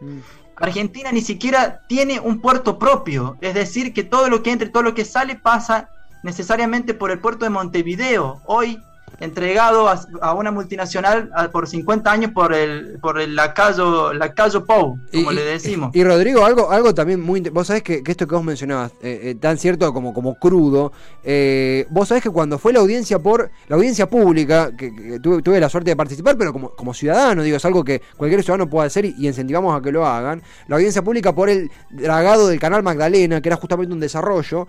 Mm. 0.00 0.18
Argentina 0.56 1.12
ni 1.12 1.20
siquiera 1.20 1.82
tiene 1.86 2.18
un 2.18 2.40
puerto 2.40 2.78
propio, 2.78 3.36
es 3.40 3.54
decir, 3.54 3.92
que 3.92 4.04
todo 4.04 4.28
lo 4.28 4.42
que 4.42 4.52
entra 4.52 4.68
y 4.68 4.72
todo 4.72 4.82
lo 4.82 4.94
que 4.94 5.04
sale 5.04 5.36
pasa 5.36 5.90
necesariamente 6.22 6.94
por 6.94 7.10
el 7.10 7.18
puerto 7.18 7.44
de 7.44 7.50
Montevideo. 7.50 8.40
Hoy 8.46 8.80
entregado 9.20 9.88
a, 9.88 10.34
una 10.34 10.50
multinacional 10.50 11.30
por 11.52 11.66
50 11.66 12.10
años 12.10 12.32
por 12.32 12.52
el 12.52 12.98
por 13.00 13.18
el 13.20 13.34
Lacayo, 13.34 14.12
Lacayo 14.12 14.64
Pou, 14.64 14.98
como 15.12 15.32
le 15.32 15.42
decimos. 15.42 15.90
Y, 15.94 16.04
Rodrigo, 16.04 16.44
algo 16.44 16.70
algo 16.70 16.94
también 16.94 17.20
muy 17.20 17.40
vos 17.40 17.66
sabés 17.66 17.82
que, 17.82 18.02
esto 18.06 18.26
que 18.26 18.34
vos 18.34 18.44
mencionabas, 18.44 18.92
eh, 19.02 19.20
eh, 19.22 19.34
tan 19.34 19.58
cierto 19.58 19.92
como, 19.92 20.12
como 20.12 20.34
crudo, 20.34 20.92
eh, 21.24 21.86
vos 21.90 22.08
sabés 22.08 22.22
que 22.22 22.30
cuando 22.30 22.58
fue 22.58 22.72
la 22.72 22.80
audiencia 22.80 23.18
por 23.18 23.50
la 23.68 23.76
audiencia 23.76 24.08
pública, 24.08 24.76
que, 24.76 25.18
tuve, 25.20 25.60
la 25.60 25.68
suerte 25.68 25.90
de 25.90 25.96
participar, 25.96 26.36
pero 26.36 26.52
como, 26.52 26.70
como 26.70 26.92
ciudadano, 26.92 27.42
digo, 27.42 27.56
es 27.56 27.64
algo 27.64 27.84
que 27.84 28.02
cualquier 28.16 28.42
ciudadano 28.42 28.68
puede 28.68 28.86
hacer 28.86 29.04
y, 29.04 29.14
incentivamos 29.26 29.78
a 29.78 29.82
que 29.82 29.92
lo 29.92 30.06
hagan, 30.06 30.42
la 30.68 30.76
audiencia 30.76 31.02
pública 31.02 31.34
por 31.34 31.48
el 31.48 31.70
dragado 31.90 32.48
del 32.48 32.60
canal 32.60 32.82
Magdalena, 32.82 33.40
que 33.40 33.48
era 33.48 33.56
justamente 33.56 33.92
un 33.92 34.00
desarrollo 34.00 34.66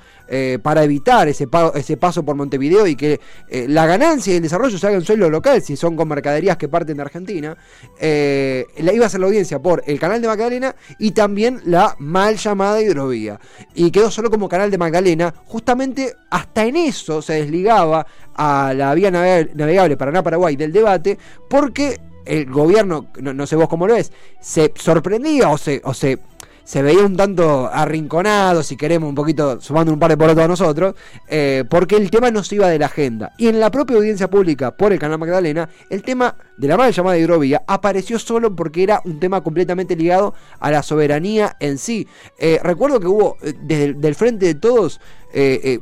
para 0.61 0.83
evitar 0.83 1.27
ese, 1.27 1.47
ese 1.75 1.97
paso 1.97 2.23
por 2.23 2.35
Montevideo 2.35 2.87
y 2.87 2.95
que 2.95 3.19
la 3.67 3.85
ganancia 3.85 4.26
el 4.35 4.41
desarrollo 4.41 4.77
se 4.77 4.87
haga 4.87 4.97
en 4.97 5.03
suelo 5.03 5.29
local, 5.29 5.61
si 5.61 5.75
son 5.75 5.95
con 5.95 6.07
mercaderías 6.07 6.57
que 6.57 6.67
parten 6.67 6.97
de 6.97 7.03
Argentina, 7.03 7.57
eh, 7.99 8.65
iba 8.77 9.05
a 9.05 9.09
ser 9.09 9.19
la 9.19 9.27
audiencia 9.27 9.59
por 9.59 9.83
el 9.85 9.99
canal 9.99 10.21
de 10.21 10.27
Magdalena 10.27 10.75
y 10.99 11.11
también 11.11 11.61
la 11.65 11.95
mal 11.99 12.37
llamada 12.37 12.81
hidrovía. 12.81 13.39
Y 13.73 13.91
quedó 13.91 14.11
solo 14.11 14.29
como 14.29 14.49
canal 14.49 14.71
de 14.71 14.77
Magdalena, 14.77 15.33
justamente 15.45 16.13
hasta 16.29 16.65
en 16.65 16.75
eso 16.75 17.21
se 17.21 17.33
desligaba 17.33 18.05
a 18.35 18.73
la 18.75 18.93
vía 18.93 19.11
navegable 19.11 19.97
Paraná-Paraguay 19.97 20.55
del 20.55 20.71
debate, 20.71 21.17
porque 21.49 21.99
el 22.25 22.45
gobierno, 22.51 23.07
no, 23.21 23.47
sé 23.47 23.55
vos 23.55 23.69
cómo 23.69 23.87
lo 23.87 23.93
ves, 23.93 24.11
se 24.41 24.73
sorprendía 24.75 25.49
o 25.49 25.57
se 25.57 26.19
se 26.67 26.81
veía 26.81 27.05
un 27.05 27.15
tanto 27.15 27.69
arrinconado, 27.71 28.61
si 28.61 28.75
queremos, 28.75 29.07
un 29.07 29.15
poquito 29.15 29.61
sumando 29.61 29.93
un 29.93 29.99
par 29.99 30.11
de 30.11 30.17
porotos 30.17 30.43
a 30.43 30.47
nosotros, 30.49 30.95
eh, 31.29 31.63
porque 31.69 31.95
el 31.95 32.11
tema 32.11 32.29
no 32.29 32.43
se 32.43 32.55
iba 32.55 32.67
de 32.67 32.77
la 32.77 32.87
agenda. 32.87 33.31
Y 33.37 33.47
en 33.47 33.61
la 33.61 33.71
propia 33.71 33.95
audiencia 33.95 34.29
pública 34.29 34.75
por 34.75 34.91
el 34.91 34.99
canal 34.99 35.17
Magdalena, 35.17 35.69
el 35.89 36.03
tema 36.03 36.35
de 36.57 36.67
la 36.67 36.75
mal 36.75 36.91
llamada 36.91 37.17
hidrovía 37.17 37.63
apareció 37.67 38.19
solo 38.19 38.53
porque 38.53 38.83
era 38.83 39.01
un 39.05 39.17
tema 39.17 39.39
completamente 39.39 39.95
ligado 39.95 40.33
a 40.59 40.69
la 40.69 40.83
soberanía 40.83 41.55
en 41.61 41.77
sí. 41.77 42.05
Eh, 42.37 42.59
recuerdo 42.61 42.99
que 42.99 43.07
hubo 43.07 43.37
eh, 43.43 43.53
desde 43.61 44.05
el 44.05 44.15
frente 44.15 44.47
de 44.47 44.55
todos 44.55 44.99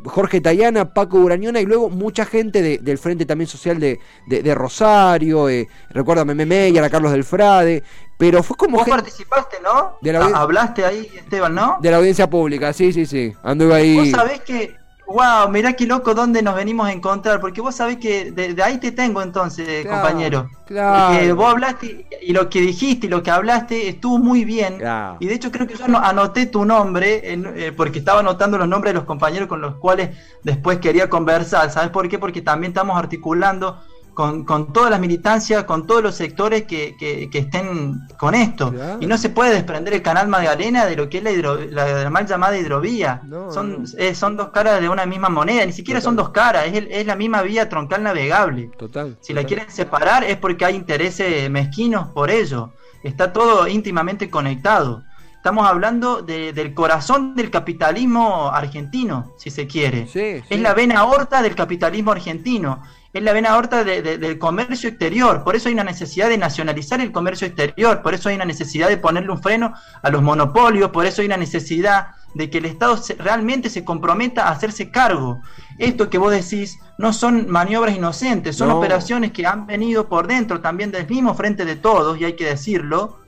Jorge 0.03 0.41
Tayana, 0.41 0.93
Paco 0.93 1.17
Urañona 1.17 1.61
y 1.61 1.65
luego 1.65 1.89
mucha 1.89 2.25
gente 2.25 2.79
del 2.79 2.97
Frente 2.97 3.25
también 3.25 3.47
social 3.47 3.79
de, 3.79 3.99
de, 4.27 4.55
Rosario, 4.55 5.49
eh, 5.49 5.67
recuerdo 5.89 6.23
a 6.23 6.25
Meme 6.25 6.77
a 6.77 6.89
Carlos 6.89 7.11
del 7.11 7.23
Frade, 7.23 7.83
pero 8.17 8.43
fue 8.43 8.55
como. 8.55 8.77
Vos 8.77 8.87
participaste, 8.87 9.57
¿no? 9.61 9.97
Hablaste 10.33 10.85
ahí, 10.85 11.09
Esteban, 11.15 11.53
¿no? 11.53 11.77
De 11.81 11.91
la 11.91 11.97
audiencia 11.97 12.29
pública, 12.29 12.71
sí, 12.73 12.93
sí, 12.93 13.05
sí. 13.05 13.33
Anduve 13.43 13.75
ahí. 13.75 13.95
Vos 13.95 14.09
sabés 14.11 14.41
que. 14.41 14.85
Wow, 15.07 15.49
mirá 15.51 15.73
qué 15.73 15.85
loco 15.85 16.15
dónde 16.15 16.41
nos 16.41 16.55
venimos 16.55 16.87
a 16.87 16.91
encontrar, 16.91 17.39
porque 17.39 17.61
vos 17.61 17.75
sabés 17.75 17.97
que 17.97 18.31
de, 18.31 18.59
ahí 18.63 18.79
te 18.79 18.91
tengo 18.91 19.21
entonces, 19.21 19.85
compañero. 19.85 20.49
Claro. 20.65 21.13
Porque 21.13 21.33
vos 21.33 21.51
hablaste 21.51 22.07
y 22.23 22.33
lo 22.33 22.49
que 22.49 22.61
dijiste 22.61 23.05
y 23.05 23.09
lo 23.11 23.21
que 23.21 23.29
hablaste 23.29 23.87
estuvo 23.87 24.17
muy 24.17 24.45
bien. 24.45 24.81
Y 25.19 25.27
de 25.27 25.33
hecho 25.35 25.51
creo 25.51 25.67
que 25.67 25.75
yo 25.75 25.85
anoté 25.85 26.47
tu 26.47 26.65
nombre, 26.65 27.21
eh, 27.23 27.71
porque 27.77 27.99
estaba 27.99 28.21
anotando 28.21 28.57
los 28.57 28.67
nombres 28.67 28.93
de 28.93 28.95
los 28.95 29.03
compañeros 29.03 29.47
con 29.47 29.61
los 29.61 29.75
cuales 29.75 30.17
después 30.41 30.79
quería 30.79 31.07
conversar. 31.07 31.69
¿Sabes 31.69 31.91
por 31.91 32.09
qué? 32.09 32.17
Porque 32.17 32.41
también 32.41 32.71
estamos 32.71 32.97
articulando 32.97 33.79
con, 34.15 34.45
con 34.45 34.73
todas 34.73 34.89
las 34.89 34.99
militancias, 34.99 35.65
con 35.65 35.85
todos 35.85 36.01
los 36.01 36.15
sectores 36.15 36.63
que, 36.63 36.95
que, 36.97 37.29
estén 37.37 37.99
con 38.17 38.33
esto. 38.33 38.73
Y 38.99 39.05
no 39.05 39.17
se 39.17 39.29
puede 39.29 39.53
desprender 39.53 39.93
el 39.93 40.01
canal 40.01 40.27
Magdalena 40.27 40.85
de 40.85 40.95
lo 40.95 41.09
que 41.09 41.19
es 41.19 41.23
la, 41.23 42.03
la, 42.03 42.09
mal 42.09 42.25
llamada 42.25 42.57
hidrovía. 42.57 43.21
son, 43.51 43.85
eh, 43.97 44.15
son 44.15 44.37
dos 44.37 44.49
caras 44.49 44.81
de 44.81 44.89
una 44.89 45.05
misma 45.05 45.29
moneda, 45.29 45.65
ni 45.65 45.73
siquiera 45.73 46.01
son 46.01 46.15
dos 46.15 46.29
caras, 46.29 46.65
es, 46.65 46.87
es, 46.89 47.05
la 47.05 47.15
misma 47.15 47.41
vía 47.43 47.69
troncal 47.69 48.01
navegable. 48.01 48.71
Total. 48.77 49.17
Si 49.19 49.33
la 49.33 49.43
quieren 49.43 49.69
separar 49.69 50.23
es 50.23 50.37
porque 50.37 50.65
hay 50.65 50.75
intereses 50.75 51.49
mezquinos 51.51 52.07
por 52.07 52.31
ello. 52.31 52.71
Está 53.03 53.33
todo 53.33 53.67
íntimamente 53.67 54.29
conectado. 54.29 55.03
Estamos 55.45 55.67
hablando 55.67 56.23
del 56.23 56.73
corazón 56.73 57.35
del 57.35 57.51
capitalismo 57.51 58.49
argentino, 58.49 59.33
si 59.37 59.51
se 59.51 59.67
quiere. 59.67 60.07
Es 60.49 60.59
la 60.59 60.73
vena 60.73 61.01
aorta 61.01 61.43
del 61.43 61.53
capitalismo 61.53 62.13
argentino 62.13 62.81
es 63.15 63.23
la 63.23 63.31
vena 63.31 63.51
aorta 63.51 63.85
del 63.85 64.37
comercio 64.37 64.89
exterior. 64.89 65.45
Por 65.45 65.55
eso 65.55 65.69
hay 65.69 65.73
una 65.73 65.85
necesidad 65.85 66.27
de 66.27 66.37
nacionalizar 66.37 66.99
el 66.99 67.13
comercio 67.13 67.47
exterior, 67.47 68.01
por 68.01 68.13
eso 68.13 68.27
hay 68.27 68.35
una 68.35 68.43
necesidad 68.43 68.89
de 68.89 68.97
ponerle 68.97 69.31
un 69.31 69.41
freno 69.41 69.73
a 70.01 70.09
los 70.09 70.21
monopolios, 70.21 70.91
por 70.91 71.05
eso 71.05 71.21
hay 71.21 71.27
una 71.27 71.37
necesidad 71.37 72.07
de 72.33 72.49
que 72.49 72.57
el 72.57 72.65
Estado 72.65 73.01
realmente 73.19 73.69
se 73.69 73.85
comprometa 73.85 74.49
a 74.49 74.51
hacerse 74.51 74.91
cargo. 74.91 75.39
Esto 75.79 76.09
que 76.09 76.17
vos 76.17 76.29
decís 76.29 76.77
no 76.97 77.13
son 77.13 77.49
maniobras 77.49 77.95
inocentes, 77.95 78.57
son 78.57 78.69
operaciones 78.69 79.31
que 79.31 79.47
han 79.47 79.65
venido 79.65 80.09
por 80.09 80.27
dentro 80.27 80.59
también 80.59 80.91
del 80.91 81.07
mismo 81.07 81.35
frente 81.35 81.63
de 81.63 81.77
todos, 81.77 82.19
y 82.19 82.25
hay 82.25 82.33
que 82.33 82.43
decirlo, 82.43 83.21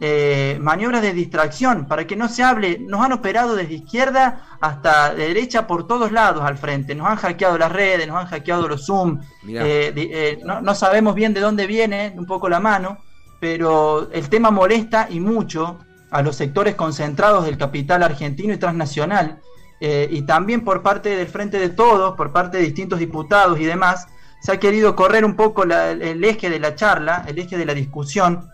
eh, 0.00 0.58
maniobras 0.60 1.02
de 1.02 1.12
distracción, 1.12 1.86
para 1.86 2.06
que 2.06 2.14
no 2.14 2.28
se 2.28 2.44
hable, 2.44 2.78
nos 2.78 3.04
han 3.04 3.12
operado 3.12 3.56
desde 3.56 3.74
izquierda 3.74 4.44
hasta 4.60 5.12
derecha 5.12 5.66
por 5.66 5.88
todos 5.88 6.12
lados 6.12 6.44
al 6.44 6.56
frente, 6.56 6.94
nos 6.94 7.08
han 7.08 7.16
hackeado 7.16 7.58
las 7.58 7.72
redes, 7.72 8.06
nos 8.06 8.16
han 8.16 8.26
hackeado 8.26 8.68
los 8.68 8.86
Zoom, 8.86 9.20
eh, 9.48 9.92
eh, 9.96 10.38
no, 10.44 10.74
sabemos 10.76 11.16
bien 11.16 11.34
de 11.34 11.40
dónde 11.40 11.66
viene 11.66 12.14
un 12.16 12.26
poco 12.26 12.48
la 12.48 12.60
mano, 12.60 12.98
pero 13.40 14.08
el 14.12 14.28
tema 14.28 14.52
molesta 14.52 15.08
y 15.10 15.18
mucho 15.18 15.80
a 16.12 16.22
los 16.22 16.36
sectores 16.36 16.76
concentrados 16.76 17.44
del 17.44 17.58
capital 17.58 18.04
argentino 18.04 18.54
y 18.54 18.56
transnacional, 18.56 19.40
y 19.80 20.22
también 20.22 20.64
por 20.64 20.82
parte 20.82 21.16
del 21.16 21.26
frente 21.26 21.58
de 21.58 21.70
todos, 21.70 22.16
por 22.16 22.32
parte 22.32 22.58
de 22.58 22.64
distintos 22.64 23.00
diputados 23.00 23.58
y 23.58 23.64
demás, 23.64 24.06
se 24.40 24.52
ha 24.52 24.60
querido 24.60 24.94
correr 24.94 25.24
un 25.24 25.34
poco 25.34 25.64
el 25.64 26.24
eje 26.24 26.50
de 26.50 26.60
la 26.60 26.76
charla, 26.76 27.24
el 27.26 27.38
eje 27.38 27.58
de 27.58 27.66
la 27.66 27.74
discusión, 27.74 28.48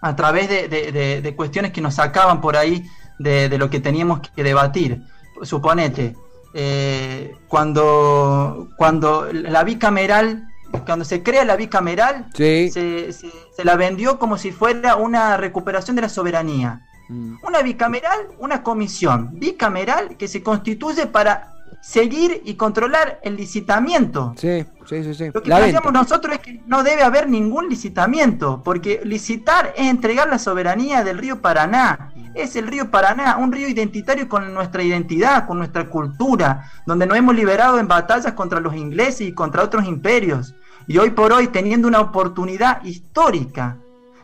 a 0.00 0.16
través 0.16 0.48
de, 0.48 1.34
cuestiones 1.36 1.72
que 1.72 1.80
nos 1.80 1.94
sacaban 1.94 2.40
por 2.40 2.56
ahí 2.56 2.88
de, 3.18 3.56
lo 3.58 3.70
que 3.70 3.80
teníamos 3.80 4.20
que 4.20 4.42
debatir. 4.42 5.02
Suponete, 5.42 6.16
eh, 6.54 7.36
cuando, 7.48 8.68
cuando 8.76 9.28
la 9.32 9.64
bicameral, 9.64 10.48
cuando 10.84 11.04
se 11.04 11.22
crea 11.22 11.44
la 11.44 11.56
bicameral, 11.56 12.26
se, 12.34 12.70
se, 13.12 13.64
la 13.64 13.76
vendió 13.76 14.18
como 14.18 14.38
si 14.38 14.52
fuera 14.52 14.96
una 14.96 15.36
recuperación 15.36 15.96
de 15.96 16.02
la 16.02 16.08
soberanía. 16.08 16.86
Mm. 17.08 17.36
Una 17.42 17.62
bicameral, 17.62 18.28
una 18.38 18.62
comisión 18.62 19.30
bicameral 19.38 20.16
que 20.16 20.28
se 20.28 20.42
constituye 20.42 21.06
para 21.06 21.54
seguir 21.80 22.42
y 22.44 22.54
controlar 22.54 23.20
el 23.22 23.36
licitamiento. 23.36 24.34
Sí, 24.36 24.64
sí, 24.86 25.04
sí. 25.04 25.14
sí. 25.14 25.30
Lo 25.32 25.42
que 25.42 25.50
pensamos 25.50 25.92
nosotros 25.92 26.34
es 26.34 26.40
que 26.40 26.60
no 26.66 26.82
debe 26.82 27.02
haber 27.02 27.28
ningún 27.28 27.68
licitamiento, 27.68 28.62
porque 28.62 29.00
licitar 29.04 29.72
es 29.76 29.88
entregar 29.88 30.28
la 30.28 30.38
soberanía 30.38 31.04
del 31.04 31.18
río 31.18 31.40
Paraná. 31.40 32.12
Es 32.34 32.54
el 32.54 32.68
río 32.68 32.90
Paraná, 32.90 33.36
un 33.38 33.50
río 33.50 33.68
identitario 33.68 34.28
con 34.28 34.54
nuestra 34.54 34.82
identidad, 34.82 35.46
con 35.46 35.58
nuestra 35.58 35.88
cultura, 35.88 36.70
donde 36.86 37.06
nos 37.06 37.16
hemos 37.16 37.34
liberado 37.34 37.80
en 37.80 37.88
batallas 37.88 38.34
contra 38.34 38.60
los 38.60 38.76
ingleses 38.76 39.22
y 39.22 39.32
contra 39.32 39.64
otros 39.64 39.86
imperios. 39.86 40.54
Y 40.86 40.98
hoy 40.98 41.10
por 41.10 41.32
hoy, 41.32 41.48
teniendo 41.48 41.88
una 41.88 42.00
oportunidad 42.00 42.84
histórica 42.84 43.78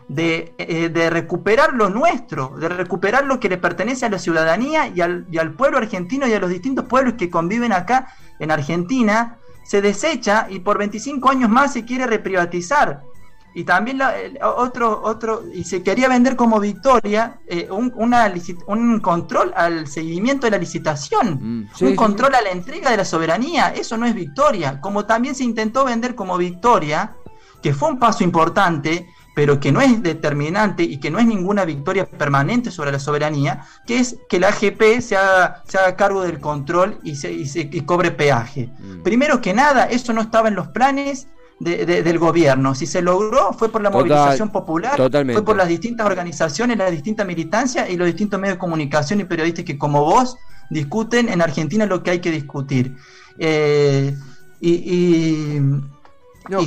eh, 0.08 0.88
de, 0.92 1.10
recuperar 1.10 1.72
lo 1.72 1.90
nuestro, 1.90 2.54
de 2.60 2.68
recuperar 2.68 3.26
lo 3.26 3.40
que 3.40 3.48
le 3.48 3.58
pertenece 3.58 4.06
a 4.06 4.08
la 4.08 4.20
ciudadanía 4.20 4.86
y 4.86 5.00
al, 5.00 5.26
y 5.32 5.38
al, 5.38 5.52
pueblo 5.54 5.78
argentino 5.78 6.28
y 6.28 6.32
a 6.32 6.38
los 6.38 6.48
distintos 6.48 6.84
pueblos 6.84 7.14
que 7.14 7.28
conviven 7.28 7.72
acá 7.72 8.14
en 8.38 8.52
Argentina, 8.52 9.38
se 9.64 9.82
desecha 9.82 10.46
y 10.48 10.60
por 10.60 10.78
25 10.78 11.28
años 11.28 11.50
más 11.50 11.72
se 11.72 11.84
quiere 11.84 12.06
reprivatizar. 12.06 13.02
y 13.52 13.64
también 13.64 14.00
otro, 14.42 15.00
otro, 15.02 15.42
y 15.52 15.64
se 15.64 15.82
quería 15.82 16.08
vender 16.08 16.36
como 16.36 16.60
victoria 16.60 17.40
eh, 17.48 17.68
un, 17.70 17.92
un 17.96 19.00
control 19.00 19.52
al 19.56 19.88
seguimiento 19.88 20.46
de 20.46 20.52
la 20.52 20.58
licitación, 20.58 21.66
mm, 21.72 21.84
un 21.84 21.96
control 21.96 22.34
a 22.36 22.42
la 22.42 22.50
entrega 22.50 22.92
de 22.92 22.98
la 22.98 23.04
soberanía, 23.04 23.70
eso 23.70 23.96
no 23.96 24.06
es 24.06 24.14
victoria, 24.14 24.80
como 24.80 25.04
también 25.04 25.34
se 25.34 25.42
intentó 25.42 25.84
vender 25.84 26.14
como 26.14 26.36
victoria, 26.38 27.16
que 27.60 27.74
fue 27.74 27.88
un 27.88 27.98
paso 27.98 28.22
importante, 28.22 29.08
pero 29.36 29.60
que 29.60 29.70
no 29.70 29.82
es 29.82 30.02
determinante 30.02 30.82
y 30.82 30.96
que 30.96 31.10
no 31.10 31.18
es 31.18 31.26
ninguna 31.26 31.66
victoria 31.66 32.06
permanente 32.06 32.70
sobre 32.70 32.90
la 32.90 32.98
soberanía, 32.98 33.66
que 33.86 33.98
es 33.98 34.16
que 34.30 34.40
la 34.40 34.48
AGP 34.48 35.02
se 35.02 35.14
haga, 35.14 35.62
se 35.68 35.76
haga 35.76 35.94
cargo 35.94 36.22
del 36.22 36.40
control 36.40 37.00
y, 37.04 37.16
se, 37.16 37.34
y, 37.34 37.44
se, 37.44 37.68
cobre 37.84 38.12
peaje. 38.12 38.70
Mm. 38.78 39.02
Primero 39.02 39.42
que 39.42 39.52
nada, 39.52 39.90
eso 39.90 40.14
no 40.14 40.22
estaba 40.22 40.48
en 40.48 40.54
los 40.54 40.68
planes 40.68 41.28
del 41.60 42.18
gobierno. 42.18 42.74
Si 42.74 42.86
se 42.86 43.02
logró 43.02 43.52
fue 43.52 43.68
por 43.68 43.82
la 43.82 43.90
movilización 43.90 44.48
popular, 44.48 44.96
fue 44.96 45.44
por 45.44 45.56
las 45.56 45.68
distintas 45.68 46.06
organizaciones, 46.06 46.78
la 46.78 46.90
distinta 46.90 47.26
militancia 47.26 47.90
y 47.90 47.98
los 47.98 48.06
distintos 48.06 48.40
medios 48.40 48.54
de 48.54 48.60
comunicación 48.60 49.20
y 49.20 49.24
periodistas 49.24 49.66
que 49.66 49.76
como 49.76 50.02
vos 50.02 50.38
discuten 50.70 51.28
en 51.28 51.42
Argentina 51.42 51.84
lo 51.84 52.02
que 52.02 52.12
hay 52.12 52.20
que 52.20 52.30
discutir. 52.30 52.96
Eh, 53.38 54.16
y, 54.62 54.70
y, 54.70 55.62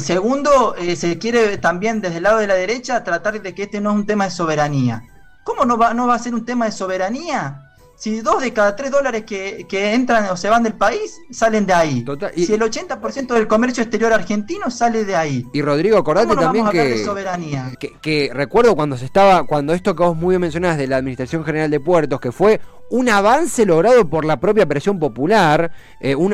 segundo, 0.01 0.75
eh, 0.75 0.95
se 0.95 1.17
quiere 1.17 1.57
también 1.57 2.01
desde 2.01 2.17
el 2.17 2.23
lado 2.23 2.39
de 2.39 2.47
la 2.47 2.55
derecha 2.55 3.03
tratar 3.03 3.41
de 3.41 3.55
que 3.55 3.63
este 3.63 3.81
no 3.81 3.91
es 3.91 3.95
un 3.95 4.05
tema 4.05 4.25
de 4.25 4.31
soberanía. 4.31 5.03
¿Cómo 5.43 5.65
no 5.65 5.77
va, 5.77 5.93
no 5.93 6.07
va 6.07 6.15
a 6.15 6.19
ser 6.19 6.33
un 6.33 6.45
tema 6.45 6.65
de 6.65 6.71
soberanía? 6.71 7.68
Si 7.99 8.21
dos 8.21 8.41
de 8.41 8.53
cada 8.53 8.77
tres 8.77 8.91
dólares 8.91 9.25
que, 9.25 9.67
entran 9.93 10.25
o 10.31 10.37
se 10.37 10.47
van 10.47 10.63
del 10.63 10.73
país 10.73 11.19
salen 11.31 11.65
de 11.65 11.73
ahí. 11.73 12.05
si 12.33 12.53
el 12.53 12.61
80% 12.61 13.33
del 13.33 13.45
comercio 13.45 13.83
exterior 13.83 14.13
argentino 14.13 14.71
sale 14.71 15.03
de 15.03 15.17
ahí. 15.17 15.45
Y 15.51 15.61
Rodrigo, 15.61 15.97
acordate 15.97 16.33
también 16.33 16.69
que, 16.69 17.03
soberanía? 17.03 17.73
Que, 18.01 18.31
recuerdo 18.33 18.73
cuando 18.77 18.97
se 18.97 19.03
estaba, 19.03 19.43
cuando 19.43 19.73
esto 19.73 19.97
que 19.97 20.03
vos 20.03 20.15
muy 20.15 20.33
bien 20.33 20.41
mencionás 20.41 20.77
de 20.77 20.87
la 20.87 20.95
Administración 20.95 21.43
General 21.43 21.69
de 21.69 21.81
Puertos, 21.81 22.21
que 22.21 22.31
fue 22.31 22.61
un 22.89 23.09
avance 23.09 23.65
logrado 23.65 24.09
por 24.09 24.23
la 24.23 24.39
propia 24.39 24.65
presión 24.65 24.97
popular, 24.97 25.69
eh, 25.99 26.15
un, 26.15 26.33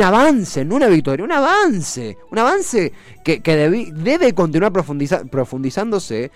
avance, 0.00 0.64
no 0.64 0.76
una 0.76 0.86
victoria, 0.86 1.24
un 1.24 1.32
avance, 1.32 2.16
un 2.30 2.38
avance 2.38 2.92
que, 3.24 3.40
debe 3.92 4.34
continuar 4.34 4.72
profundizándose 4.72 6.30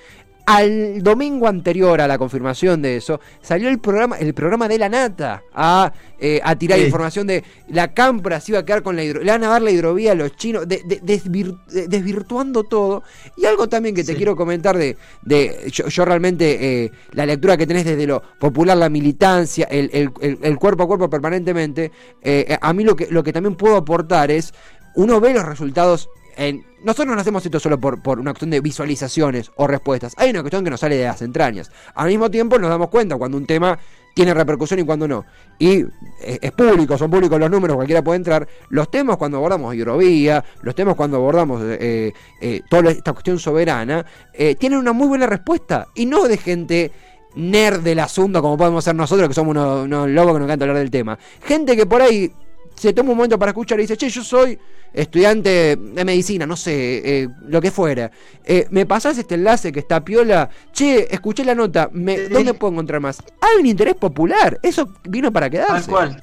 al 0.46 1.02
domingo 1.02 1.48
anterior 1.48 2.00
a 2.00 2.06
la 2.06 2.18
confirmación 2.18 2.80
de 2.80 2.96
eso, 2.96 3.20
salió 3.42 3.68
el 3.68 3.80
programa, 3.80 4.16
el 4.16 4.32
programa 4.32 4.68
de 4.68 4.78
la 4.78 4.88
nata 4.88 5.42
a, 5.52 5.92
eh, 6.20 6.40
a 6.42 6.54
tirar 6.54 6.78
información 6.78 7.26
de 7.26 7.42
la 7.68 7.92
Campra 7.92 8.40
se 8.40 8.52
iba 8.52 8.60
a 8.60 8.64
quedar 8.64 8.84
con 8.84 8.94
la 8.94 9.02
hidrovía, 9.02 9.24
le 9.24 9.32
van 9.32 9.44
a 9.44 9.48
dar 9.48 9.62
la 9.62 9.72
hidrovía 9.72 10.12
a 10.12 10.14
los 10.14 10.36
chinos, 10.36 10.66
desvirtuando 10.68 12.62
todo. 12.62 13.02
Y 13.36 13.44
algo 13.44 13.68
también 13.68 13.94
que 13.94 14.04
te 14.04 14.14
quiero 14.14 14.36
comentar 14.36 14.78
de, 14.78 14.96
de 15.22 15.68
yo, 15.68 16.04
realmente, 16.04 16.84
eh, 16.84 16.92
la 17.12 17.26
lectura 17.26 17.56
que 17.56 17.66
tenés 17.66 17.84
desde 17.84 18.06
lo 18.06 18.22
popular, 18.38 18.76
la 18.76 18.88
militancia, 18.88 19.66
el, 19.68 19.90
el, 20.20 20.58
cuerpo 20.58 20.84
a 20.84 20.86
cuerpo 20.86 21.10
permanentemente, 21.10 21.90
eh, 22.22 22.56
a 22.60 22.72
mí 22.72 22.84
lo 22.84 22.94
que, 22.94 23.08
lo 23.10 23.24
que 23.24 23.32
también 23.32 23.56
puedo 23.56 23.76
aportar 23.76 24.30
es, 24.30 24.54
uno 24.94 25.20
ve 25.20 25.34
los 25.34 25.44
resultados 25.44 26.08
nosotros 26.82 27.14
no 27.14 27.20
hacemos 27.20 27.44
esto 27.44 27.58
solo 27.58 27.80
por, 27.80 28.18
una 28.18 28.32
cuestión 28.32 28.50
de 28.50 28.60
visualizaciones 28.60 29.50
o 29.56 29.66
respuestas. 29.66 30.14
Hay 30.16 30.30
una 30.30 30.42
cuestión 30.42 30.64
que 30.64 30.70
nos 30.70 30.80
sale 30.80 30.96
de 30.96 31.04
las 31.04 31.22
entrañas. 31.22 31.70
Al 31.94 32.08
mismo 32.08 32.30
tiempo 32.30 32.58
nos 32.58 32.70
damos 32.70 32.88
cuenta 32.88 33.16
cuando 33.16 33.38
un 33.38 33.46
tema 33.46 33.78
tiene 34.14 34.32
repercusión 34.32 34.80
y 34.80 34.84
cuando 34.84 35.06
no. 35.06 35.24
Y 35.58 35.84
es, 36.22 36.52
público, 36.52 36.96
son 36.96 37.10
públicos 37.10 37.38
los 37.38 37.50
números, 37.50 37.76
cualquiera 37.76 38.02
puede 38.02 38.16
entrar. 38.16 38.48
Los 38.70 38.90
temas 38.90 39.16
cuando 39.18 39.36
abordamos 39.36 39.74
hidrovía, 39.74 40.42
los 40.62 40.74
temas 40.74 40.94
cuando 40.94 41.18
abordamos 41.18 41.62
eh, 41.62 42.12
eh, 42.40 42.60
toda 42.68 42.90
esta 42.90 43.12
cuestión 43.12 43.38
soberana, 43.38 44.06
eh, 44.32 44.54
tienen 44.54 44.78
una 44.78 44.92
muy 44.92 45.08
buena 45.08 45.26
respuesta. 45.26 45.88
Y 45.94 46.06
no 46.06 46.28
de 46.28 46.38
gente 46.38 46.92
nerd 47.34 47.82
del 47.82 47.98
asunto 47.98 48.40
como 48.40 48.56
podemos 48.56 48.84
ser 48.84 48.94
nosotros, 48.94 49.28
que 49.28 49.34
somos 49.34 49.50
unos, 49.50 49.84
unos 49.84 50.08
locos 50.08 50.32
que 50.32 50.38
nos 50.38 50.46
encanta 50.46 50.64
hablar 50.64 50.78
del 50.78 50.90
tema. 50.90 51.18
Gente 51.42 51.76
que 51.76 51.84
por 51.84 52.00
ahí 52.00 52.32
se 52.76 52.92
toma 52.92 53.10
un 53.10 53.16
momento 53.16 53.38
para 53.38 53.50
escuchar 53.50 53.78
y 53.78 53.82
dice, 53.82 53.96
che, 53.96 54.08
yo 54.08 54.22
soy 54.22 54.58
estudiante 54.92 55.76
de 55.76 56.04
medicina, 56.04 56.46
no 56.46 56.56
sé, 56.56 57.22
eh, 57.22 57.28
lo 57.48 57.60
que 57.60 57.70
fuera. 57.70 58.10
Eh, 58.44 58.66
¿Me 58.70 58.86
pasás 58.86 59.18
este 59.18 59.34
enlace 59.34 59.72
que 59.72 59.80
está 59.80 60.04
piola? 60.04 60.48
Che, 60.72 61.12
escuché 61.12 61.44
la 61.44 61.54
nota, 61.54 61.88
me, 61.92 62.28
¿dónde 62.28 62.54
puedo 62.54 62.72
encontrar 62.74 63.00
más? 63.00 63.22
Hay 63.40 63.60
un 63.60 63.66
interés 63.66 63.94
popular, 63.94 64.58
eso 64.62 64.88
vino 65.04 65.32
para 65.32 65.48
quedarse. 65.48 65.86
Tal 65.86 65.90
cual. 65.90 66.22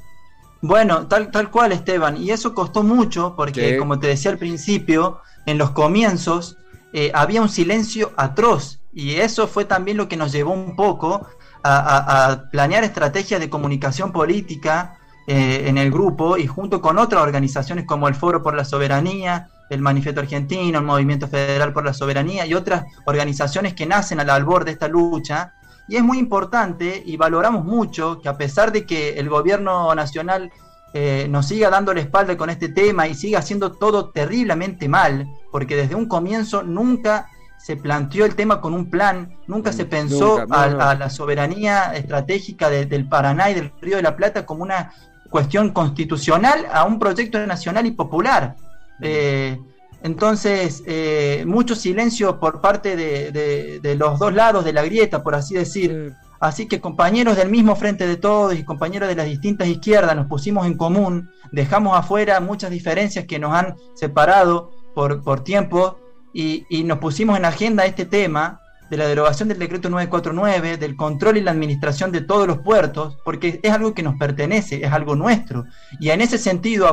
Bueno, 0.61 1.07
tal, 1.07 1.29
tal 1.29 1.51
cual, 1.51 1.73
Esteban, 1.73 2.15
y 2.17 2.31
eso 2.31 2.53
costó 2.53 2.83
mucho 2.83 3.33
porque, 3.35 3.77
como 3.77 3.99
te 3.99 4.07
decía 4.07 4.31
al 4.31 4.37
principio, 4.37 5.19
en 5.45 5.57
los 5.57 5.71
comienzos 5.71 6.57
eh, 6.93 7.11
había 7.13 7.41
un 7.41 7.49
silencio 7.49 8.13
atroz 8.15 8.79
y 8.93 9.15
eso 9.15 9.47
fue 9.47 9.65
también 9.65 9.97
lo 9.97 10.07
que 10.07 10.15
nos 10.15 10.31
llevó 10.31 10.53
un 10.53 10.75
poco 10.77 11.27
a, 11.63 12.31
a 12.31 12.49
planear 12.49 12.83
estrategias 12.83 13.41
de 13.41 13.49
comunicación 13.49 14.13
política 14.13 14.99
eh, 15.25 15.63
en 15.67 15.77
el 15.77 15.91
grupo 15.91 16.37
y 16.37 16.47
junto 16.47 16.81
con 16.81 16.97
otras 16.97 17.23
organizaciones 17.23 17.85
como 17.85 18.07
el 18.07 18.15
Foro 18.15 18.43
por 18.43 18.55
la 18.55 18.65
Soberanía, 18.65 19.49
el 19.69 19.81
Manifiesto 19.81 20.19
Argentino, 20.19 20.79
el 20.79 20.85
Movimiento 20.85 21.27
Federal 21.27 21.71
por 21.71 21.85
la 21.85 21.93
Soberanía 21.93 22.45
y 22.45 22.53
otras 22.53 22.85
organizaciones 23.05 23.73
que 23.73 23.85
nacen 23.85 24.19
al 24.19 24.29
albor 24.29 24.65
de 24.65 24.71
esta 24.71 24.87
lucha. 24.87 25.53
Y 25.87 25.95
es 25.95 26.03
muy 26.03 26.17
importante 26.17 27.01
y 27.05 27.17
valoramos 27.17 27.63
mucho 27.63 28.19
que 28.21 28.29
a 28.29 28.37
pesar 28.37 28.71
de 28.71 28.85
que 28.85 29.11
el 29.11 29.29
gobierno 29.29 29.93
nacional 29.95 30.51
eh, 30.93 31.27
nos 31.29 31.47
siga 31.47 31.69
dando 31.69 31.93
la 31.93 32.01
espalda 32.01 32.37
con 32.37 32.49
este 32.49 32.69
tema 32.69 33.07
y 33.07 33.15
siga 33.15 33.39
haciendo 33.39 33.71
todo 33.71 34.09
terriblemente 34.09 34.87
mal, 34.87 35.27
porque 35.51 35.75
desde 35.75 35.95
un 35.95 36.07
comienzo 36.07 36.63
nunca 36.63 37.29
se 37.57 37.77
planteó 37.77 38.25
el 38.25 38.35
tema 38.35 38.59
con 38.59 38.73
un 38.73 38.89
plan, 38.89 39.37
nunca 39.47 39.71
se 39.71 39.85
pensó 39.85 40.45
a, 40.49 40.95
la 40.95 41.09
soberanía 41.09 41.93
estratégica 41.95 42.69
del 42.69 43.07
Paraná 43.07 43.49
y 43.49 43.53
del 43.53 43.71
Río 43.81 43.95
de 43.95 44.03
la 44.03 44.17
Plata 44.17 44.45
como 44.45 44.63
una 44.63 44.91
cuestión 45.33 45.71
constitucional 45.71 46.67
a 46.71 46.83
un 46.85 46.99
proyecto 46.99 47.43
nacional 47.47 47.87
y 47.87 47.91
popular. 47.91 48.55
Eh, 49.01 49.59
entonces, 50.03 50.83
eh, 50.85 51.43
mucho 51.47 51.73
silencio 51.73 52.39
por 52.39 52.61
parte 52.61 52.95
de, 52.95 53.95
los 53.97 54.19
dos 54.19 54.31
lados 54.31 54.63
de 54.63 54.73
la 54.73 54.83
grieta, 54.83 55.23
por 55.23 55.33
así 55.33 55.55
decir. 55.55 56.13
Así 56.39 56.67
que 56.67 56.79
compañeros 56.79 57.35
del 57.35 57.49
mismo 57.49 57.75
frente 57.75 58.05
de 58.05 58.17
todos 58.17 58.53
y 58.53 58.63
compañeros 58.63 59.09
de 59.09 59.15
las 59.15 59.25
distintas 59.25 59.67
izquierdas 59.67 60.15
nos 60.15 60.27
pusimos 60.27 60.67
en 60.67 60.77
común, 60.77 61.31
dejamos 61.51 61.97
afuera 61.97 62.39
muchas 62.39 62.69
diferencias 62.69 63.25
que 63.25 63.39
nos 63.39 63.53
han 63.53 63.75
separado 63.95 64.69
por, 64.93 65.23
por 65.23 65.43
tiempo 65.43 65.97
y, 66.31 66.65
y 66.69 66.83
nos 66.83 66.99
pusimos 66.99 67.37
en 67.37 67.45
agenda 67.45 67.85
este 67.85 68.05
tema 68.05 68.59
de 68.93 68.97
la 68.97 69.07
derogación 69.07 69.49
del 69.49 69.57
decreto 69.57 69.89
949, 69.89 70.77
del 70.77 70.95
control 70.95 71.37
y 71.37 71.41
la 71.41 71.49
administración 71.49 72.11
de 72.11 72.21
todos 72.21 72.45
los 72.45 72.59
puertos, 72.59 73.17
porque 73.25 73.59
es 73.63 73.71
algo 73.71 73.95
que 73.95 74.03
nos 74.03 74.19
pertenece, 74.19 74.85
es 74.85 74.91
algo 74.91 75.15
nuestro. 75.15 75.65
Y 75.99 76.11
en 76.11 76.21
ese 76.21 76.37
sentido 76.37 76.87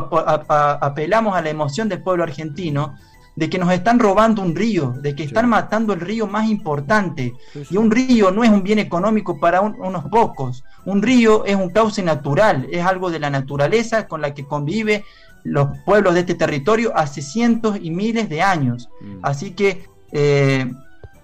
apelamos 0.81 1.37
a 1.37 1.43
la 1.43 1.51
emoción 1.51 1.91
del 1.91 2.03
pueblo 2.03 2.25
argentino 2.25 2.95
de 3.37 3.51
que 3.51 3.59
nos 3.59 3.71
están 3.71 3.99
robando 3.99 4.41
un 4.41 4.57
río, 4.57 4.95
de 5.03 5.15
que 5.15 5.25
están 5.25 5.51
matando 5.51 5.93
el 5.93 6.01
río 6.01 6.27
más 6.27 6.49
importante. 6.49 7.35
Y 7.71 7.77
un 7.77 7.91
río 7.91 8.31
no 8.31 8.45
es 8.45 8.51
un 8.51 8.63
bien 8.63 8.79
económico 8.79 9.39
para 9.39 9.61
unos 9.61 10.05
pocos, 10.09 10.65
un 10.87 11.03
río 11.03 11.45
es 11.45 11.57
un 11.57 11.69
cauce 11.69 12.03
natural, 12.03 12.67
es 12.73 12.83
algo 12.83 13.11
de 13.11 13.19
la 13.19 13.29
naturaleza 13.29 14.09
con 14.09 14.23
la 14.23 14.33
que 14.33 14.47
convive 14.47 15.05
los 15.45 15.69
pueblos 15.85 16.15
de 16.15 16.21
este 16.21 16.35
territorio 16.35 16.97
hace 16.97 17.21
cientos 17.21 17.79
y 17.79 17.91
miles 17.91 18.31
de 18.31 18.41
años. 18.41 18.89
Mm. 19.03 19.19
Así 19.21 19.51
que 19.51 19.85
eh, 20.13 20.67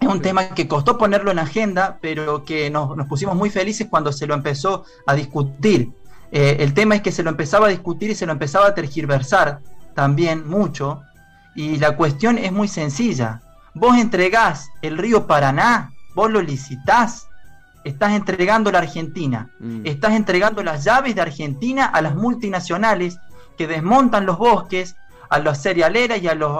es 0.00 0.08
un 0.08 0.20
tema 0.20 0.48
que 0.50 0.68
costó 0.68 0.98
ponerlo 0.98 1.30
en 1.30 1.38
agenda, 1.38 1.98
pero 2.00 2.44
que 2.44 2.70
nos, 2.70 2.94
pusimos 3.06 3.34
muy 3.34 3.50
felices 3.50 3.86
cuando 3.88 4.12
se 4.12 4.26
lo 4.26 4.34
empezó 4.34 4.84
a 5.06 5.14
discutir. 5.14 5.90
Eh, 6.30 6.58
el 6.60 6.74
tema 6.74 6.96
es 6.96 7.02
que 7.02 7.12
se 7.12 7.22
lo 7.22 7.30
empezaba 7.30 7.66
a 7.66 7.70
discutir 7.70 8.10
y 8.10 8.14
se 8.14 8.26
lo 8.26 8.32
empezaba 8.32 8.66
a 8.66 8.74
tergiversar 8.74 9.60
también 9.94 10.46
mucho. 10.48 11.02
Y 11.54 11.78
la 11.78 11.96
cuestión 11.96 12.36
es 12.38 12.52
muy 12.52 12.68
sencilla. 12.68 13.40
Vos 13.74 13.96
entregás 13.96 14.68
el 14.82 14.98
río 14.98 15.26
Paraná, 15.26 15.90
vos 16.14 16.30
lo 16.30 16.42
licitás, 16.42 17.28
estás 17.84 18.12
entregando 18.12 18.72
la 18.72 18.78
Argentina, 18.78 19.50
mm. 19.60 19.82
estás 19.84 20.12
entregando 20.12 20.62
las 20.62 20.84
llaves 20.84 21.14
de 21.14 21.22
Argentina 21.22 21.86
a 21.86 22.02
las 22.02 22.14
multinacionales 22.14 23.18
que 23.56 23.66
desmontan 23.66 24.26
los 24.26 24.38
bosques, 24.38 24.96
a 25.28 25.38
los 25.38 25.58
cerealeras 25.58 26.22
y 26.22 26.28
a 26.28 26.34
los 26.34 26.58